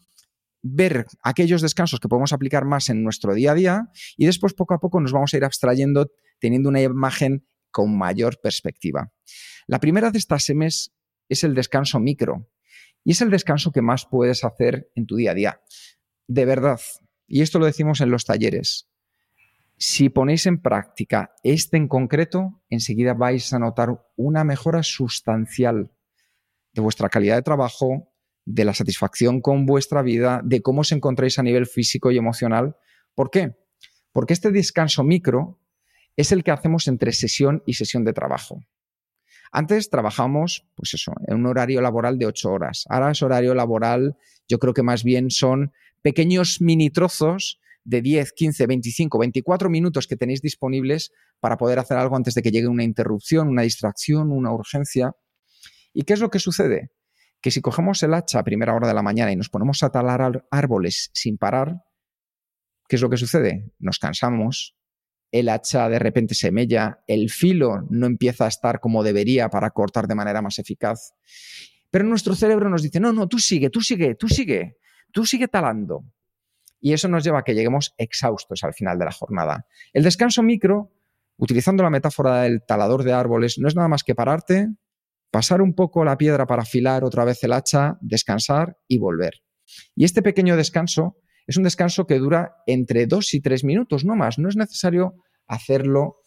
[0.68, 4.74] ver aquellos descansos que podemos aplicar más en nuestro día a día y después poco
[4.74, 9.12] a poco nos vamos a ir abstrayendo teniendo una imagen con mayor perspectiva.
[9.68, 10.96] La primera de estas semes
[11.30, 12.50] es el descanso micro
[13.04, 15.62] y es el descanso que más puedes hacer en tu día a día.
[16.28, 16.80] De verdad,
[17.28, 18.90] y esto lo decimos en los talleres,
[19.78, 25.92] si ponéis en práctica este en concreto, enseguida vais a notar una mejora sustancial
[26.74, 28.14] de vuestra calidad de trabajo,
[28.46, 32.78] de la satisfacción con vuestra vida, de cómo os encontráis a nivel físico y emocional.
[33.16, 33.56] ¿Por qué?
[34.12, 35.60] Porque este descanso micro
[36.16, 38.62] es el que hacemos entre sesión y sesión de trabajo.
[39.52, 42.86] Antes trabajamos, pues eso, en un horario laboral de ocho horas.
[42.90, 48.34] Ahora es horario laboral, yo creo que más bien son pequeños mini trozos de 10,
[48.34, 52.68] 15, 25, 24 minutos que tenéis disponibles para poder hacer algo antes de que llegue
[52.68, 55.14] una interrupción, una distracción, una urgencia.
[55.94, 56.90] ¿Y qué es lo que sucede?
[57.46, 59.92] que si cogemos el hacha a primera hora de la mañana y nos ponemos a
[59.92, 61.84] talar árboles sin parar,
[62.90, 63.72] ¿qué es lo que sucede?
[63.78, 64.76] Nos cansamos,
[65.32, 69.70] el hacha de repente se mella, el filo no empieza a estar como debería para
[69.70, 71.14] cortar de manera más eficaz.
[71.92, 74.78] Pero nuestro cerebro nos dice, no, no, tú sigue, tú sigue, tú sigue,
[75.12, 76.04] tú sigue talando.
[76.86, 79.66] Y eso nos lleva a que lleguemos exhaustos al final de la jornada.
[79.92, 80.92] El descanso micro
[81.36, 84.68] utilizando la metáfora del talador de árboles, no es nada más que pararte,
[85.32, 89.42] pasar un poco la piedra para afilar otra vez el hacha, descansar y volver.
[89.96, 91.18] Y este pequeño descanso
[91.48, 94.38] es un descanso que dura entre dos y tres minutos, no más.
[94.38, 95.16] No es necesario
[95.48, 96.18] hacerlo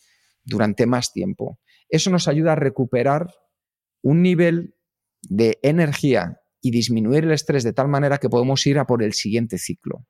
[0.42, 1.60] durante más tiempo.
[1.88, 3.28] Eso nos ayuda a recuperar
[4.02, 4.74] un nivel
[5.22, 9.12] de energía y disminuir el estrés de tal manera que podemos ir a por el
[9.12, 10.06] siguiente ciclo.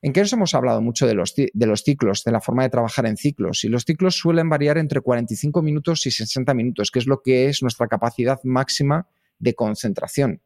[0.00, 3.06] En nos hemos hablado mucho de los, de los, ciclos, de la forma de trabajar
[3.06, 7.06] en ciclos, y los ciclos suelen variar entre 45 minutos y 60 minutos, que es
[7.06, 9.08] lo que es nuestra capacidad máxima
[9.40, 10.40] de concentración.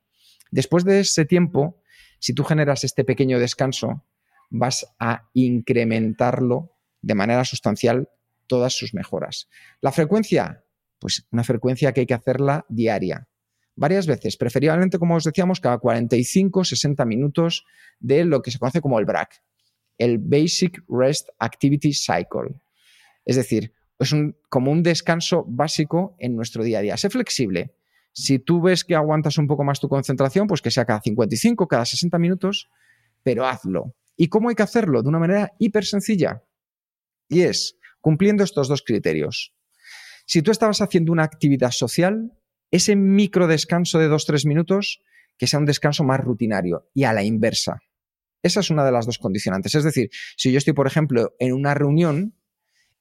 [0.51, 1.83] Después de ese tiempo,
[2.19, 4.05] si tú generas este pequeño descanso,
[4.49, 8.09] vas a incrementarlo de manera sustancial
[8.47, 9.49] todas sus mejoras.
[9.83, 10.65] La frecuencia,
[10.99, 13.29] pues una frecuencia que hay que hacerla diaria
[13.75, 17.65] varias veces, preferiblemente, como os decíamos, cada 45, 60 minutos
[18.01, 19.43] de lo que se conoce como el BRAC,
[19.99, 22.61] el Basic Rest Activity Cycle.
[23.25, 26.97] Es decir, es un, como un descanso básico en nuestro día a día.
[26.97, 27.75] Sé flexible.
[28.13, 31.67] Si tú ves que aguantas un poco más tu concentración, pues que sea cada 55,
[31.67, 32.69] cada 60 minutos,
[33.23, 33.95] pero hazlo.
[34.17, 35.03] ¿Y cómo hay que hacerlo?
[35.03, 36.43] De una manera hiper sencilla.
[37.29, 39.55] Y es cumpliendo estos dos criterios.
[40.27, 42.33] Si tú estabas haciendo una actividad social,
[42.73, 45.01] ese micro descanso de dos, tres minutos,
[45.39, 47.81] que sea un descanso más rutinario y a la inversa.
[48.43, 49.75] Esa es una de las dos condicionantes.
[49.75, 52.35] Es decir, si yo estoy, por ejemplo, en una reunión,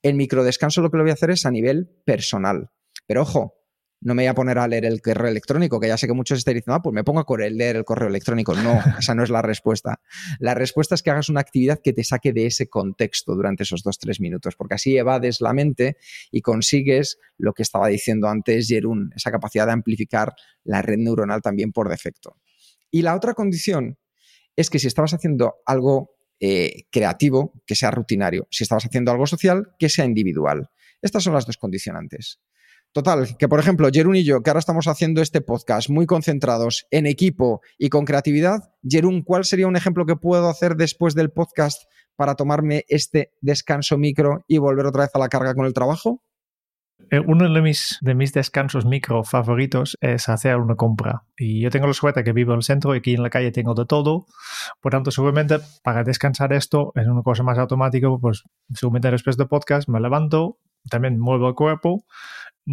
[0.03, 2.69] el micro descanso lo que lo voy a hacer es a nivel personal.
[3.07, 3.55] Pero ojo,
[4.01, 6.39] no me voy a poner a leer el correo electrónico, que ya sé que muchos
[6.39, 8.55] están diciendo, ah, pues me pongo a leer el correo electrónico.
[8.55, 10.01] No, esa no es la respuesta.
[10.39, 13.83] La respuesta es que hagas una actividad que te saque de ese contexto durante esos
[13.83, 15.97] dos, tres minutos, porque así evades la mente
[16.31, 20.33] y consigues lo que estaba diciendo antes Jerún, esa capacidad de amplificar
[20.63, 22.37] la red neuronal también por defecto.
[22.89, 23.97] Y la otra condición
[24.55, 28.47] es que si estabas haciendo algo eh, creativo, que sea rutinario.
[28.49, 30.71] Si estabas haciendo algo social, que sea individual.
[30.99, 32.39] Estas son las dos condicionantes.
[32.93, 36.87] Total, que por ejemplo, Jerún y yo, que ahora estamos haciendo este podcast muy concentrados
[36.91, 41.31] en equipo y con creatividad, Jerún, ¿cuál sería un ejemplo que puedo hacer después del
[41.31, 41.83] podcast
[42.17, 46.21] para tomarme este descanso micro y volver otra vez a la carga con el trabajo?
[47.11, 51.23] Eh, uno de mis, de mis descansos micro favoritos es hacer una compra.
[51.37, 53.53] Y yo tengo la suerte que vivo en el centro y aquí en la calle
[53.53, 54.25] tengo de todo.
[54.81, 58.09] Por tanto, seguramente para descansar esto es una cosa más automática.
[58.19, 60.57] Pues seguramente después del podcast me levanto,
[60.89, 62.05] también muevo el cuerpo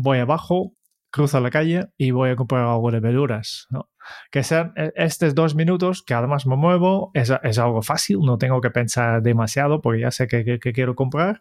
[0.03, 0.75] voy abajo,
[1.11, 3.67] cruzo la calle y voy a comprar algo de verduras.
[3.71, 3.91] ¿no?
[4.31, 8.39] Que sean e, estos dos minutos que además me muevo, es, es, algo fácil, no
[8.39, 11.39] tengo que pensar demasiado porque ya sé que, quiero comprar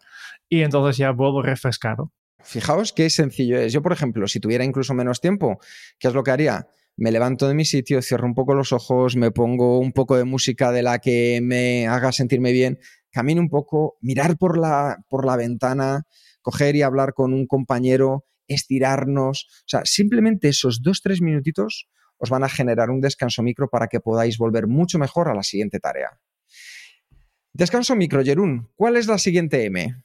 [0.48, 2.12] y entonces ya vuelvo refrescado.
[2.42, 3.72] Fijaos qué sencillo es.
[3.72, 5.58] Yo, por ejemplo, si tuviera incluso menos tiempo,
[5.98, 6.68] ¿qué es lo que haría?
[6.96, 10.24] Me levanto de mi sitio, cierro un poco los ojos, me pongo un poco de
[10.24, 12.78] música de la que me haga sentirme bien,
[13.10, 16.06] camino un poco, mirar por la, por la ventana,
[16.40, 19.46] coger y hablar con un compañero estirarnos.
[19.60, 23.86] O sea, simplemente esos dos, tres minutitos os van a generar un descanso micro para
[23.86, 26.18] que podáis volver mucho mejor a la siguiente tarea.
[27.52, 28.70] Descanso micro, Jerún.
[28.74, 30.02] ¿Cuál es la siguiente M?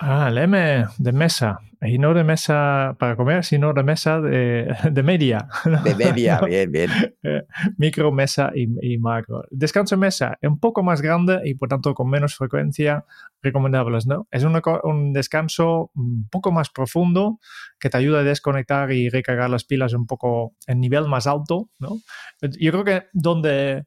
[0.00, 1.58] Ah, el M de mesa.
[1.80, 4.68] Y no de mesa para comer, sino de mesa de,
[5.04, 5.48] media.
[5.84, 6.90] De media, bien, bien.
[7.78, 9.44] Micro, mesa y, macro.
[9.50, 13.04] Descanso mesa un poco más grande y por tanto con menos frecuencia
[13.42, 14.28] recomendables, ¿no?
[14.30, 17.38] Es un descanso un poco más profundo
[17.78, 21.70] que te ayuda a desconectar y recargar las pilas un poco en nivel más alto,
[21.78, 21.98] ¿no?
[22.40, 23.84] Yo creo que donde,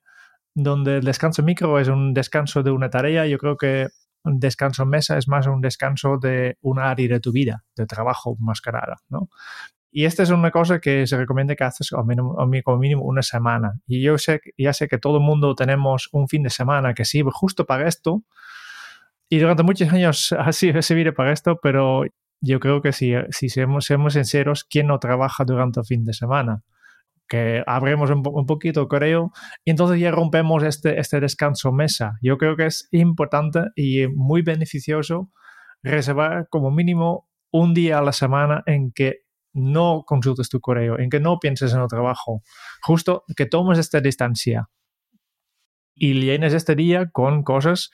[0.54, 3.88] donde el descanso micro es un descanso de una tarea, yo creo que
[4.24, 7.86] un descanso en mesa es más un descanso de un área de tu vida, de
[7.86, 9.30] trabajo mascarada, ¿no?
[9.94, 13.74] Y esta es una cosa que se recomienda que haces como mínimo, una semana.
[13.86, 17.04] Y yo sé, ya sé que todo el mundo tenemos un fin de semana que
[17.04, 18.24] sirve justo para esto.
[19.28, 22.04] Y durante muchos años así sirve para esto, pero
[22.40, 26.14] yo creo que si, si seamos, seamos sinceros, ¿quién no trabaja durante el fin de
[26.14, 26.64] semana?
[27.32, 29.32] Que abremos un, poquito, creo,
[29.64, 32.18] y entonces ya rompemos este, este descanso mesa.
[32.22, 35.32] Yo creo que es importante y muy beneficioso
[35.82, 39.20] reservar como mínimo un día a la semana en que
[39.54, 42.42] no consultes tu correo, en que no pienses en el trabajo,
[42.82, 44.68] justo que tomes esta distancia
[45.96, 47.92] y llenes este día con cosas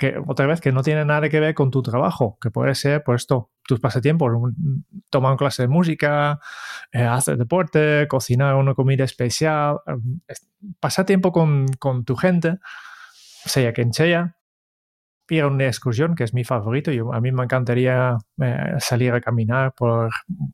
[0.00, 3.04] que otra vez que no tiene nada que ver con tu trabajo, que puede ser
[3.04, 4.32] pues esto, tus pasatiempos,
[5.10, 6.40] tomar clase de música,
[6.90, 10.34] eh, hacer deporte, cocinar una comida especial, eh,
[10.80, 11.66] pasar tiempo con,
[12.06, 12.58] tu gente,
[13.44, 14.36] sea quien sea,
[15.28, 16.90] ir a una excursión, que es mi favorito.
[16.90, 20.10] Yo, a mí me encantaría eh, salir a caminar por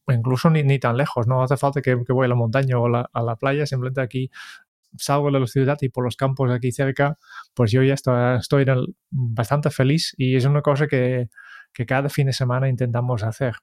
[0.08, 1.26] incluso ni, ni, tan lejos.
[1.28, 4.30] No hace falta que, que voy a la montaña o a la playa, simplemente aquí
[4.98, 7.16] salgo de la ciudad y por los campos aquí cerca,
[7.54, 8.64] pues yo ya estoy,
[9.10, 11.28] bastante feliz y es una cosa que,
[11.72, 13.54] que cada fin de semana intentamos hacer.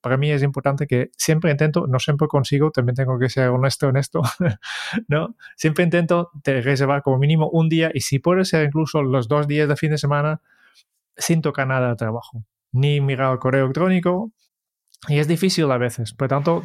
[0.00, 3.88] Para mí es importante que siempre intento, no siempre consigo, también tengo que ser honesto
[3.88, 4.22] en esto,
[5.08, 5.34] ¿no?
[5.56, 9.68] Siempre intento reservar como mínimo un día y si puede ser incluso los dos días
[9.68, 10.40] de fin de semana
[11.16, 14.30] sin tocar nada de trabajo, ni mirar el correo electrónico.
[15.08, 16.62] Y es difícil a veces, por tanto,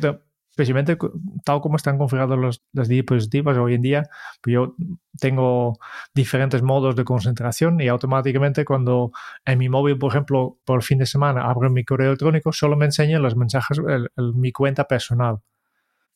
[0.52, 0.98] especialmente
[1.46, 4.04] tal como están configurados los, las dispositivos hoy en día,
[4.42, 4.76] pues yo
[5.20, 5.80] tengo
[6.14, 9.12] diferentes modos de concentración y automáticamente cuando
[9.46, 12.86] en mi móvil, por ejemplo, por fin de semana abro mi correo electrónico, solo me
[12.86, 13.80] enseña los mensajes,
[14.18, 15.40] mi cuenta personal.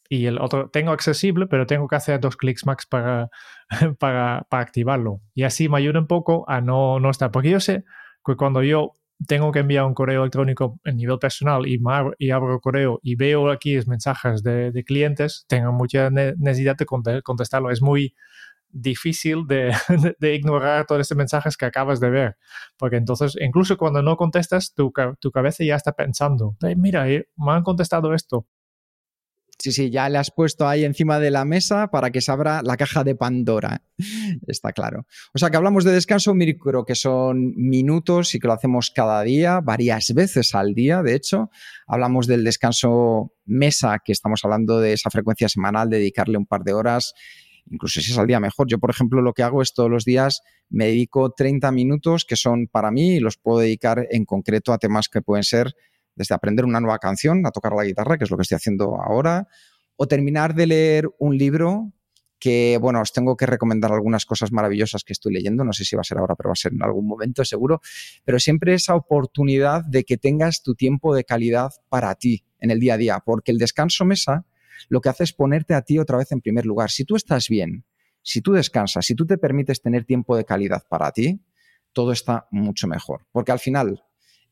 [0.07, 3.29] Y el otro tengo accesible, pero tengo que hacer dos clics max para,
[3.99, 5.21] para, para activarlo.
[5.33, 7.31] Y así me ayuda un poco a no, no estar.
[7.31, 7.85] Porque yo sé
[8.23, 8.93] que cuando yo
[9.27, 11.81] tengo que enviar un correo electrónico a nivel personal y,
[12.17, 17.71] y abro correo y veo aquí mensajes de, clientes, tengo mucha necesidad de contestarlo.
[17.71, 18.13] Es muy
[18.69, 22.37] difícil de, ignorar todos estos mensajes que acabas de ver,
[22.77, 27.53] porque entonces incluso cuando no contestas, tu, tu cabeza ya está pensando, mira, eh, me
[27.53, 28.45] han contestado esto,
[29.65, 32.61] Sí, sí, ya le has puesto ahí encima de la mesa para que se abra
[32.61, 33.81] la caja de Pandora.
[34.45, 35.07] Está claro.
[35.33, 39.23] O sea que hablamos de descanso micro, que son minutos y que lo hacemos cada
[39.23, 41.49] día, varias veces al día, de hecho.
[41.87, 46.73] Hablamos del descanso mesa, que estamos hablando de esa frecuencia semanal, dedicarle un par de
[46.73, 47.15] horas,
[47.65, 48.67] incluso si es al día mejor.
[48.67, 52.35] Yo, por ejemplo, lo que hago es todos los días me dedico 30 minutos que
[52.35, 55.73] son para mí y los puedo dedicar en concreto a temas que pueden ser
[56.15, 59.01] desde aprender una nueva canción a tocar la guitarra, que es lo que estoy haciendo
[59.01, 59.47] ahora,
[59.95, 61.93] o terminar de leer un libro
[62.39, 65.95] que, bueno, os tengo que recomendar algunas cosas maravillosas que estoy leyendo, no sé si
[65.95, 67.81] va a ser ahora, pero va a ser en algún momento seguro,
[68.23, 72.79] pero siempre esa oportunidad de que tengas tu tiempo de calidad para ti en el
[72.79, 74.45] día a día, porque el descanso mesa
[74.89, 76.91] lo que hace es ponerte a ti otra vez en primer lugar.
[76.91, 77.85] Si tú estás bien,
[78.21, 81.41] si tú descansas, si tú te permites tener tiempo de calidad para ti,
[81.93, 84.04] todo está mucho mejor, porque al final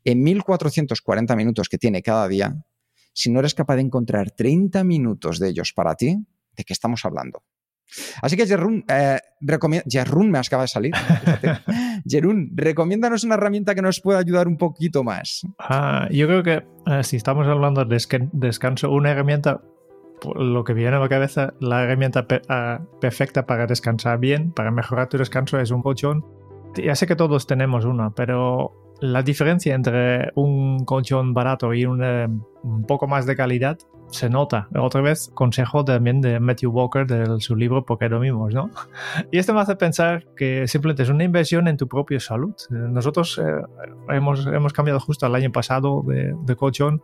[0.03, 2.55] en 1440 minutos que tiene cada día,
[3.13, 6.17] si no eres capaz de encontrar 30 minutos de ellos para ti,
[6.55, 7.43] ¿de qué estamos hablando?
[8.21, 9.19] Así que, Jerún, eh,
[9.87, 10.93] Jerún me acaba de salir.
[12.07, 15.45] Jerún, recomiéndanos una herramienta que nos pueda ayudar un poquito más.
[15.59, 17.99] Ah, yo creo que eh, si estamos hablando de
[18.33, 19.61] descanso, una herramienta,
[20.35, 25.09] lo que viene a la cabeza, la herramienta ah, perfecta para descansar bien, para mejorar
[25.09, 26.25] tu descanso, es un colchón.
[26.75, 32.01] Ya sé que todos tenemos una, pero la diferencia entre un colchón barato y un,
[32.63, 34.69] un poco más de calidad se nota.
[34.79, 38.69] Otra vez, consejo también de Matthew Walker de su libro Porque dormimos, ¿no?
[39.31, 42.53] Y esto me hace pensar que simplemente es una inversión en tu propia salud.
[42.69, 43.43] Nosotros eh,
[44.09, 47.01] hemos, hemos cambiado justo el año pasado de, de colchón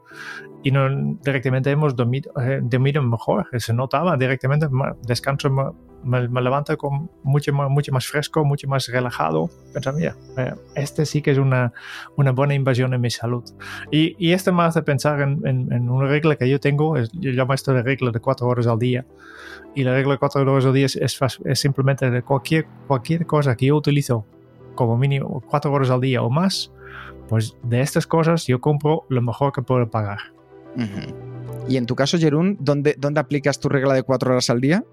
[0.64, 3.48] y no, directamente hemos dormido, eh, dormido mejor.
[3.58, 4.68] Se notaba directamente,
[5.06, 9.50] descanso me, me levanto con mucho mucho más fresco, mucho más relajado.
[9.74, 11.74] Pensaba, mira, eh, este sí que es una,
[12.16, 13.44] una buena inversión en mi salud.
[13.92, 17.32] Y, y esto me hace pensar en, en, una regla que yo tengo, es, yo
[17.32, 19.06] llamo esto de regla de cuatro horas al día.
[19.76, 23.56] Y la regla de cuatro horas al día es, es, simplemente de cualquier, cualquier cosa
[23.56, 24.26] que yo utilizo
[24.76, 26.72] como mínimo cuatro horas al día o más,
[27.28, 30.20] pues de estas cosas yo compro lo mejor que puedo pagar.
[31.68, 34.84] Y en tu caso, Jerún, ¿dónde, ¿dónde aplicas tu regla de cuatro horas al día?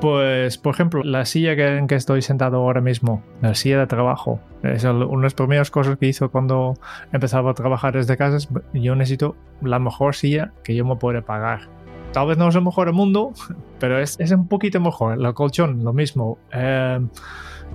[0.00, 4.40] Pues, por ejemplo, la silla en que estoy sentado ahora mismo, la silla de trabajo,
[4.62, 6.74] es una de las primeras cosas que hizo cuando
[7.12, 8.46] empezaba a trabajar desde casa.
[8.74, 11.68] yo necesito la mejor silla que yo me pueda pagar.
[12.12, 13.32] Tal vez no es el mejor del mundo,
[13.80, 15.18] pero es, es un poquito mejor.
[15.18, 16.38] El colchón, lo mismo.
[16.52, 17.00] Eh,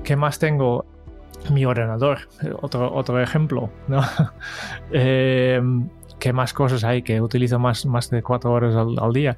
[0.04, 0.86] ¿Qué más tengo?
[1.52, 2.20] Mi ordenador,
[2.62, 3.72] otro, otro ejemplo.
[3.88, 4.02] ¿no?
[4.92, 5.60] eh,
[6.20, 9.36] ¿Qué más cosas hay que utilizo más, más de cuatro horas al, día?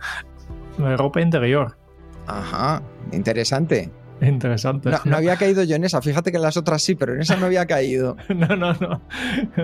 [0.77, 1.77] ropa interior
[2.27, 2.81] Ajá,
[3.11, 3.91] interesante.
[4.21, 4.89] Interesante.
[5.05, 7.35] No, había caído yo en esa, fíjate que en las otras sí, pero en esa
[7.35, 8.15] no había caído.
[8.29, 9.01] no, no, no.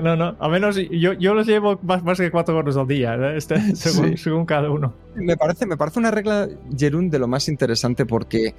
[0.02, 0.36] No, no.
[0.40, 3.38] A menos yo, yo los llevo más, más que cuatro horas al día, ¿eh?
[3.38, 4.94] este, según, según, cada uno.
[5.16, 8.54] Me parece, me parece una regla, Jerún, de lo más interesante porque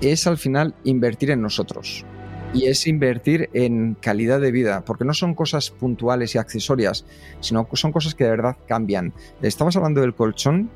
[0.00, 2.04] es al final invertir en nosotros
[2.52, 7.04] y es invertir en calidad de vida, porque no son cosas puntuales y accesorias,
[7.40, 9.12] sino son cosas que de verdad cambian.
[9.42, 10.70] Estabas hablando del colchón.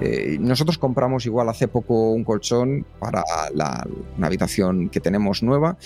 [0.00, 3.86] Eh, nosotros compramos igual hace poco un colchón para la,
[4.16, 5.76] una habitación que tenemos nueva.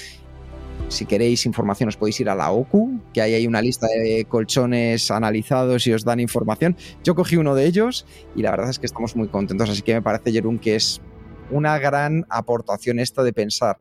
[0.88, 4.26] Si queréis información os podéis ir a la OCU, que ahí hay una lista de
[4.28, 6.76] colchones analizados y os dan información.
[7.04, 9.94] Yo cogí uno de ellos y la verdad es que estamos muy contentos, así que
[9.94, 11.00] me parece, Jerún, que es
[11.50, 13.78] una gran aportación esta de pensar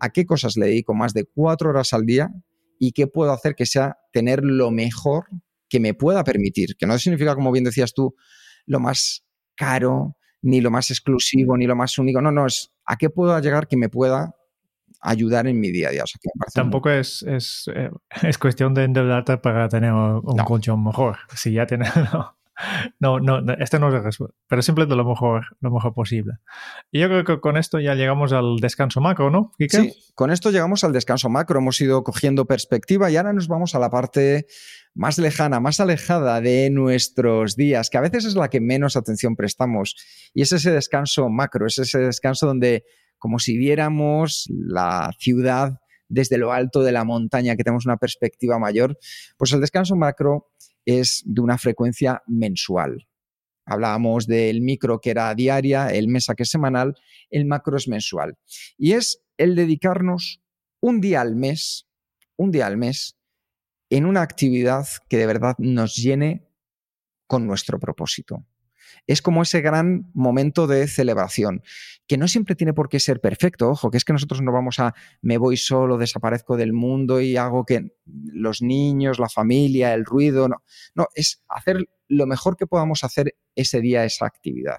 [0.00, 2.30] a qué cosas le dedico más de cuatro horas al día
[2.78, 5.26] y qué puedo hacer que sea tener lo mejor
[5.68, 6.76] que me pueda permitir.
[6.76, 8.14] Que no significa, como bien decías tú,
[8.66, 9.24] lo más
[9.56, 12.20] caro, ni lo más exclusivo, ni lo más único.
[12.20, 14.34] No, no, es a qué puedo llegar que me pueda
[15.00, 16.04] ayudar en mi día a día.
[16.54, 17.90] Tampoco es, es, eh,
[18.22, 21.18] es, cuestión de endeudarte para tener un colchón mejor.
[21.34, 21.88] Si ya tienes...
[22.12, 22.36] No,
[23.00, 23.18] no,
[23.58, 26.34] este no es el pero simplemente lo mejor, lo mejor posible.
[26.90, 29.52] Y yo creo que con esto ya llegamos al descanso macro, ¿no?
[29.58, 31.58] Sí, con esto llegamos al descanso macro.
[31.58, 34.46] Hemos ido cogiendo perspectiva y ahora nos vamos a la parte
[34.94, 39.36] más lejana, más alejada de nuestros días, que a veces es la que menos atención
[39.36, 39.94] prestamos.
[40.34, 42.84] Y es ese descanso macro, es ese descanso donde,
[43.18, 45.78] como si viéramos la ciudad
[46.08, 48.98] desde lo alto de la montaña, que tenemos una perspectiva mayor,
[49.36, 50.48] pues el descanso macro
[50.88, 53.06] es de una frecuencia mensual.
[53.66, 56.96] Hablábamos del micro que era diaria, el mesa que es semanal,
[57.28, 58.38] el macro es mensual.
[58.78, 60.40] Y es el dedicarnos
[60.80, 61.86] un día al mes,
[62.36, 63.18] un día al mes,
[63.90, 66.48] en una actividad que de verdad nos llene
[67.26, 68.46] con nuestro propósito
[69.06, 71.62] es como ese gran momento de celebración,
[72.06, 74.78] que no siempre tiene por qué ser perfecto, ojo, que es que nosotros no vamos
[74.78, 80.04] a me voy solo, desaparezco del mundo y hago que los niños, la familia, el
[80.04, 80.62] ruido, no,
[80.94, 84.78] no, es hacer lo mejor que podamos hacer ese día, esa actividad.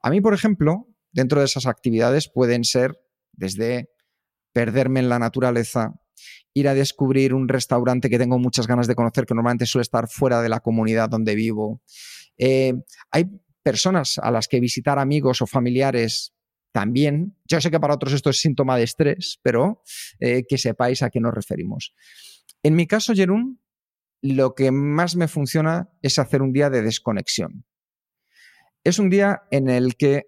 [0.00, 2.98] A mí, por ejemplo, dentro de esas actividades pueden ser
[3.32, 3.90] desde
[4.52, 6.00] perderme en la naturaleza,
[6.54, 10.08] ir a descubrir un restaurante que tengo muchas ganas de conocer, que normalmente suele estar
[10.08, 11.82] fuera de la comunidad donde vivo,
[12.38, 12.74] eh,
[13.10, 13.26] hay
[13.62, 16.32] personas a las que visitar amigos o familiares
[16.72, 17.36] también.
[17.46, 19.82] Yo sé que para otros esto es síntoma de estrés, pero
[20.20, 21.94] eh, que sepáis a qué nos referimos.
[22.62, 23.60] En mi caso, Jerún,
[24.22, 27.64] lo que más me funciona es hacer un día de desconexión.
[28.84, 30.26] Es un día en el que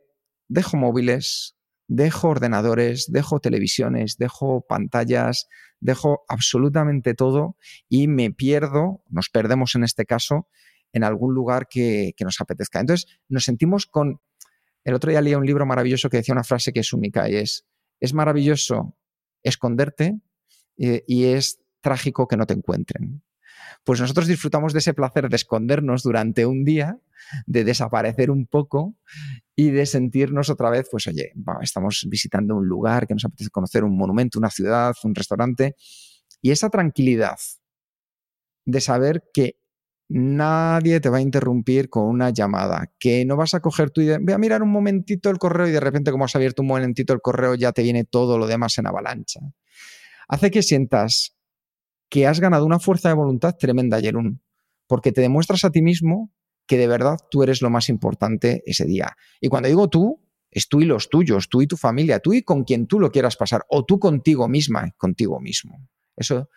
[0.49, 1.57] dejo móviles,
[1.87, 5.49] dejo ordenadores, dejo televisiones, dejo pantallas,
[5.81, 7.57] dejo absolutamente todo
[7.89, 10.49] y me pierdo, nos perdemos en este caso,
[10.99, 12.80] en algún lugar que, nos apetezca.
[12.80, 14.20] Entonces, nos sentimos con...
[14.84, 17.36] El otro día leía un libro maravilloso que decía una frase que es única y
[17.36, 17.66] es,
[18.01, 18.96] es maravilloso
[19.42, 20.20] esconderte
[20.76, 23.22] eh, y es trágico que no te encuentren.
[23.84, 26.99] Pues nosotros disfrutamos de ese placer de escondernos durante un día,
[27.46, 28.96] de desaparecer un poco
[29.55, 31.32] y de sentirnos otra vez, pues oye,
[31.62, 35.74] estamos visitando un lugar que nos apetece conocer, un monumento, una ciudad, un restaurante.
[36.40, 37.38] Y esa tranquilidad
[38.64, 39.58] de saber que
[40.09, 44.19] nadie te va a interrumpir con una llamada, que no vas a coger tu idea,
[44.21, 47.13] voy a mirar un momentito el correo y de repente como has abierto un momentito
[47.13, 49.41] el correo ya te viene todo lo demás en avalancha.
[50.29, 51.37] Hace que sientas
[52.09, 54.43] que has ganado una fuerza de voluntad tremenda, Jerún,
[54.87, 56.33] porque te demuestras a ti mismo
[56.67, 59.17] que de verdad tú eres lo más importante ese día.
[59.41, 62.43] Y cuando digo tú, es tú y los tuyos, tú y tu familia, tú y
[62.43, 65.89] con quien tú lo quieras pasar, o tú contigo misma, contigo mismo.
[66.17, 66.49] Eso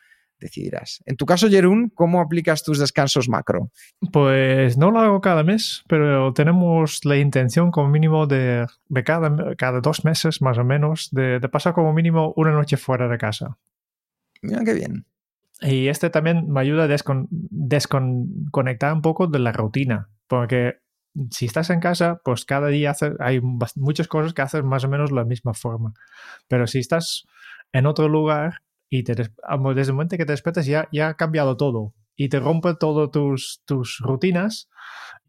[0.41, 1.01] decidirás.
[1.05, 3.71] En tu caso, Jerún, ¿cómo aplicas tus descansos macro?
[4.11, 8.67] Pues no lo hago cada mes, pero tenemos la intención como mínimo de,
[9.05, 13.17] cada, cada, dos meses más o menos de, pasar como mínimo una noche fuera de
[13.17, 13.57] casa.
[14.41, 15.05] Mira qué bien.
[15.61, 20.79] Y este también me ayuda a desconectar un poco de la rutina, porque
[21.29, 23.41] si estás en casa, pues cada día hay
[23.75, 25.93] muchas cosas que haces más o menos de la misma forma.
[26.47, 27.27] Pero si estás
[27.73, 28.61] en otro lugar,
[28.91, 29.31] y te, desde
[29.89, 33.61] el momento que te despiertas ya, ya ha cambiado todo y te rompe todas tus,
[33.65, 34.69] tus rutinas.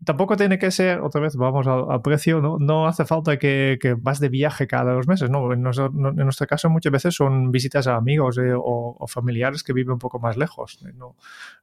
[0.04, 2.58] Tampoco tiene que ser, otra vez vamos al, precio, ¿no?
[2.58, 5.52] no hace falta que, que, vas de viaje cada dos meses, ¿no?
[5.52, 9.72] En nuestro, en nuestro caso muchas veces son visitas a amigos eh, o, familiares que
[9.72, 10.92] viven un poco más lejos, ¿eh?
[10.96, 11.14] ¿no?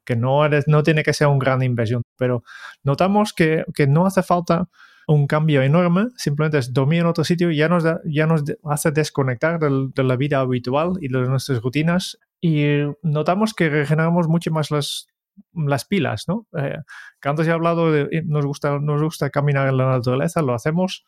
[0.06, 2.44] que no, eres, no tiene que ser una gran inversión, pero
[2.84, 4.70] notamos que, que no hace falta
[5.14, 9.60] un cambio enorme, simplemente es dormir en otro sitio, ya nos, ya nos hace desconectar
[9.60, 12.64] de la vida habitual y de nuestras rutinas y
[13.02, 15.08] notamos que regeneramos mucho más las,
[15.54, 16.46] las pilas, ¿no?
[16.56, 16.78] Eh,
[17.20, 21.06] que antes he hablado de, nos gusta, nos gusta caminar en la naturaleza, lo hacemos,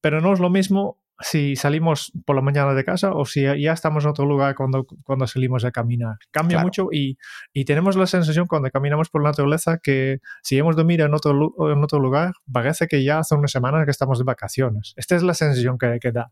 [0.00, 3.72] pero no es lo mismo si salimos por la mañana de casa o si ya
[3.72, 6.16] estamos en otro lugar cuando, cuando salimos a caminar.
[6.30, 7.18] Cambia mucho y,
[7.52, 11.32] y, tenemos la sensación cuando caminamos por la naturaleza que si hemos dormido en otro,
[11.72, 14.94] en otro lugar, parece que ya hace una semana que estamos de vacaciones.
[14.96, 16.30] Esta es la sensación que, que da.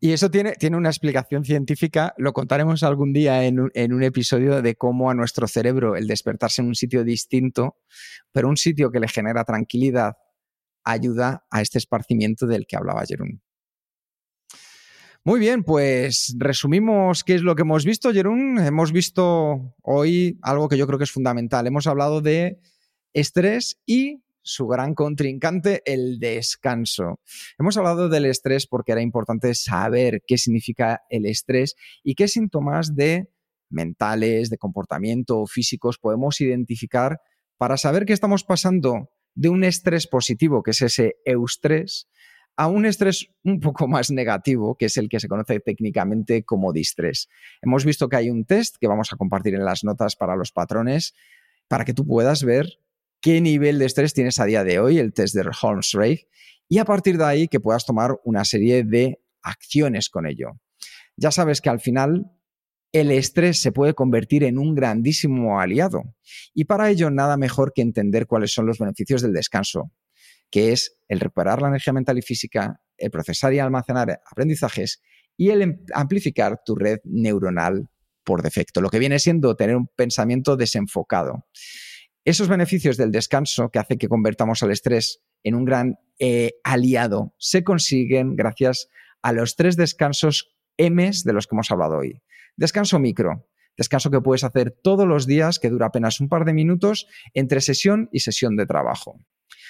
[0.00, 4.04] Y eso tiene, tiene, una explicación científica, lo contaremos algún día en un, en un,
[4.04, 7.78] episodio de cómo a nuestro cerebro el despertarse en un sitio distinto,
[8.30, 10.14] pero un sitio que le genera tranquilidad,
[10.84, 13.42] ayuda a este esparcimiento del que hablaba Jerón.
[15.28, 18.58] Muy bien, pues resumimos qué es lo que hemos visto, Jerún.
[18.58, 21.66] Hemos visto hoy algo que yo creo que es fundamental.
[21.66, 22.62] Hemos hablado de
[23.12, 27.20] estrés y su gran contrincante, el descanso.
[27.58, 32.96] Hemos hablado del estrés porque era importante saber qué significa el estrés y qué síntomas
[32.96, 33.28] de
[33.68, 37.20] mentales, de comportamiento físicos podemos identificar
[37.58, 42.08] para saber que estamos pasando de un estrés positivo, que es ese eustrés,
[42.58, 46.72] a un estrés un poco más negativo, que es el que se conoce técnicamente como
[46.72, 47.28] distrés.
[47.62, 50.50] Hemos visto que hay un test que vamos a compartir en las notas para los
[50.50, 51.14] patrones
[51.68, 52.80] para que tú puedas ver
[53.20, 56.26] qué nivel de estrés tienes a día de hoy, el test de Holmes-Rahe,
[56.68, 60.58] y a partir de ahí que puedas tomar una serie de acciones con ello.
[61.16, 62.32] Ya sabes que al final
[62.90, 66.16] el estrés se puede convertir en un grandísimo aliado
[66.54, 69.92] y para ello nada mejor que entender cuáles son los beneficios del descanso,
[70.50, 75.00] que es el recuperar la energía mental y física, el procesar y almacenar aprendizajes
[75.36, 77.88] y el em, amplificar tu red neuronal
[78.24, 81.46] por defecto, lo que viene siendo tener un pensamiento desenfocado.
[82.24, 87.34] Esos beneficios del descanso que hace que convertamos al estrés en un gran eh, aliado
[87.38, 88.88] se consiguen gracias
[89.22, 92.22] a los tres descansos M's de los que hemos hablado hoy.
[92.56, 96.52] Descanso micro, descanso que puedes hacer todos los días que dura apenas un par de
[96.52, 99.20] minutos entre sesión y sesión de trabajo.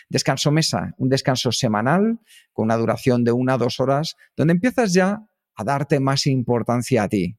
[0.09, 2.18] Descanso mesa, un descanso semanal
[2.53, 7.03] con una duración de una a dos horas, donde empiezas ya a darte más importancia
[7.03, 7.36] a ti.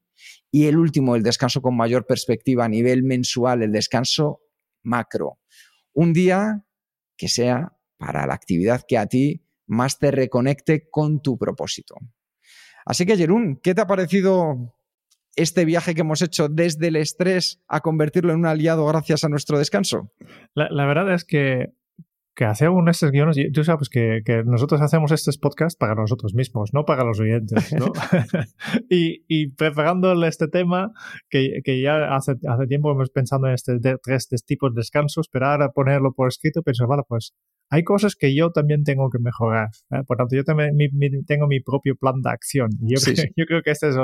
[0.51, 4.41] Y el último, el descanso con mayor perspectiva a nivel mensual, el descanso
[4.84, 5.39] macro.
[5.93, 6.66] Un día
[7.18, 11.95] que sea para la actividad que a ti más te reconecte con tu propósito.
[12.86, 14.74] Así que, Jerún, ¿qué te ha parecido
[15.36, 19.30] este viaje que hemos hecho desde el estrés a convertirlo en un aliado gracias a
[19.30, 20.12] nuestro descanso?
[20.55, 21.74] La, verdad es que,
[22.40, 26.86] que hacemos estos guiones, tú sabes que, nosotros hacemos estos podcasts para nosotros mismos, no
[26.86, 27.74] para los oyentes.
[27.74, 27.92] ¿no?
[28.90, 30.94] y, y, preparándole este tema,
[31.30, 35.72] que, ya hace, hace tiempo hemos pensado en este tres tipos de descansos, pero ahora
[35.74, 37.34] ponerlo por escrito, pienso, vale, pues
[37.70, 39.70] hay cosas que yo también tengo que mejorar.
[39.91, 40.01] ¿eh?
[40.07, 40.72] Por tanto, yo también
[41.28, 42.70] tengo mi propio plan de acción.
[42.82, 43.95] Yo, creo, yo creo que este es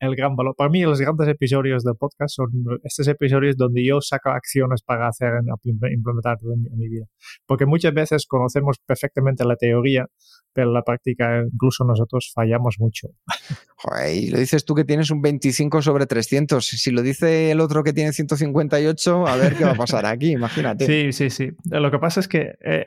[0.00, 0.54] el, gran valor.
[0.56, 2.50] Para mí, los grandes episodios del podcast son
[2.82, 5.32] estos episodios donde yo saco acciones para hacer,
[5.64, 7.06] implementar en mi vida.
[7.46, 10.06] Porque muchas veces conocemos perfectamente la teoría,
[10.52, 13.08] pero en la práctica incluso nosotros fallamos mucho.
[14.14, 16.64] y lo dices tú que tienes un 25 sobre 300.
[16.64, 20.32] Si lo dice el otro que tiene 158, a ver qué va a pasar aquí,
[20.32, 20.86] imagínate.
[20.86, 21.52] Sí, sí, sí.
[21.64, 22.86] Lo que pasa es que eh,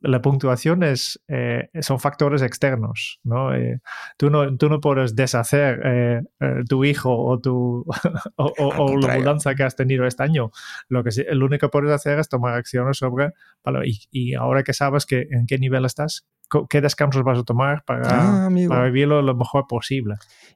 [0.00, 3.20] la puntuación es, eh, son factores externos.
[3.24, 3.54] ¿no?
[3.54, 3.80] Eh,
[4.16, 6.24] tú, no, tú no puedes deshacer
[6.68, 7.86] tu hijo o, tu,
[8.36, 10.50] o, la mudanza que has tenido este año.
[10.88, 13.32] Lo, que, lo único que puedes hacer es tomar acciones sobre,
[13.84, 16.26] y, y ahora que sabes que, en qué nivel estás,
[16.68, 19.93] qué descansos vas a tomar para, ah, vivirlo lo mejor posible.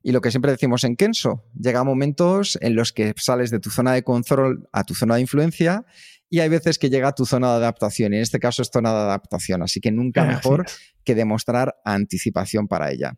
[0.03, 3.71] Y lo que siempre decimos en Kenso, llega momentos en los que sales de tu
[3.71, 5.85] zona de control a tu zona de influencia
[6.31, 8.13] y hay veces que llega a tu zona de adaptación.
[8.13, 10.67] Y en este caso es zona de adaptación, así que nunca mejor
[11.05, 13.15] que demostrar anticipación para ella.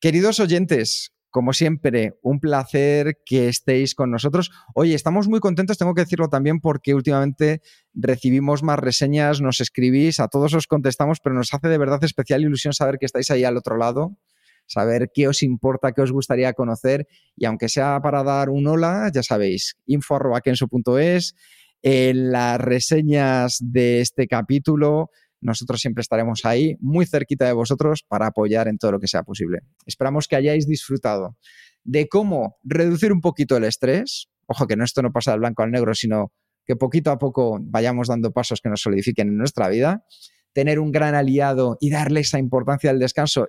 [0.00, 4.52] Queridos oyentes, como siempre, un placer que estéis con nosotros.
[4.74, 7.60] Oye, estamos muy contentos, tengo que decirlo también, porque últimamente
[7.92, 12.42] recibimos más reseñas, nos escribís, a todos os contestamos, pero nos hace de verdad especial
[12.42, 14.16] ilusión saber que estáis ahí al otro lado,
[14.66, 17.06] saber qué os importa, qué os gustaría conocer,
[17.36, 21.34] y aunque sea para dar un hola, ya sabéis, info.kenso.es,
[21.82, 25.10] en las reseñas de este capítulo,
[25.40, 29.22] nosotros siempre estaremos ahí, muy cerquita de vosotros, para apoyar en todo lo que sea
[29.22, 29.58] posible.
[29.84, 31.36] Esperamos que hayáis disfrutado
[31.84, 34.28] de cómo reducir un poquito el estrés.
[34.46, 36.32] Ojo, que no esto no pasa del blanco al negro, sino
[36.64, 40.06] que poquito a poco vayamos dando pasos que nos solidifiquen en nuestra vida,
[40.54, 43.48] tener un gran aliado y darle esa importancia al descanso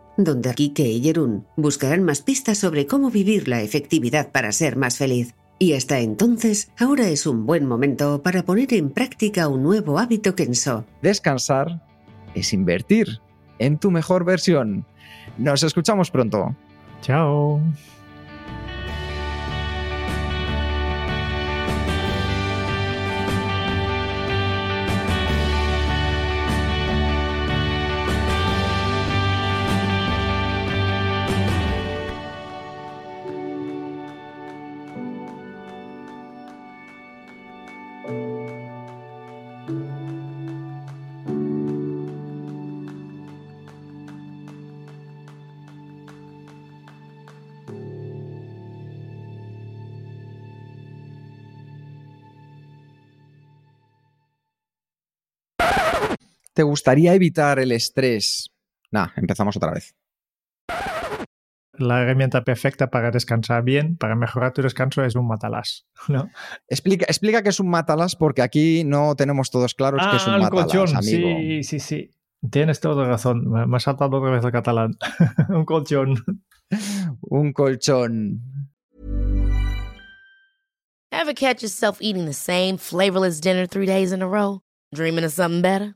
[0.17, 4.97] donde Kike y Jerún buscarán más pistas sobre cómo vivir la efectividad para ser más
[4.97, 5.35] feliz.
[5.59, 10.33] Y hasta entonces, ahora es un buen momento para poner en práctica un nuevo hábito
[10.33, 10.85] Kenso.
[11.01, 11.85] Descansar
[12.33, 13.19] es invertir
[13.59, 14.85] en tu mejor versión.
[15.37, 16.55] Nos escuchamos pronto.
[17.01, 17.61] Chao.
[56.53, 58.49] ¿Te gustaría evitar el estrés?
[58.91, 59.95] Nah, empezamos otra vez.
[61.73, 66.29] la herramienta perfecta para descansar bien, para mejorar tu descanso es un matalas, ¿no?
[66.67, 70.33] Explica, explica qué es un matalas porque aquí no tenemos todos claros qué es un
[70.33, 71.27] Ah, el matalas, colchón, amigo.
[71.39, 72.11] sí, sí, sí.
[72.51, 74.97] Tienes toda razón, me me ha saltado otra vez el catalán.
[75.49, 76.15] un colchón.
[77.21, 78.41] Un colchón.
[81.11, 84.61] Ever catch yourself eating the same flavorless dinner three days in a row?
[84.93, 85.95] Dreaming of something better?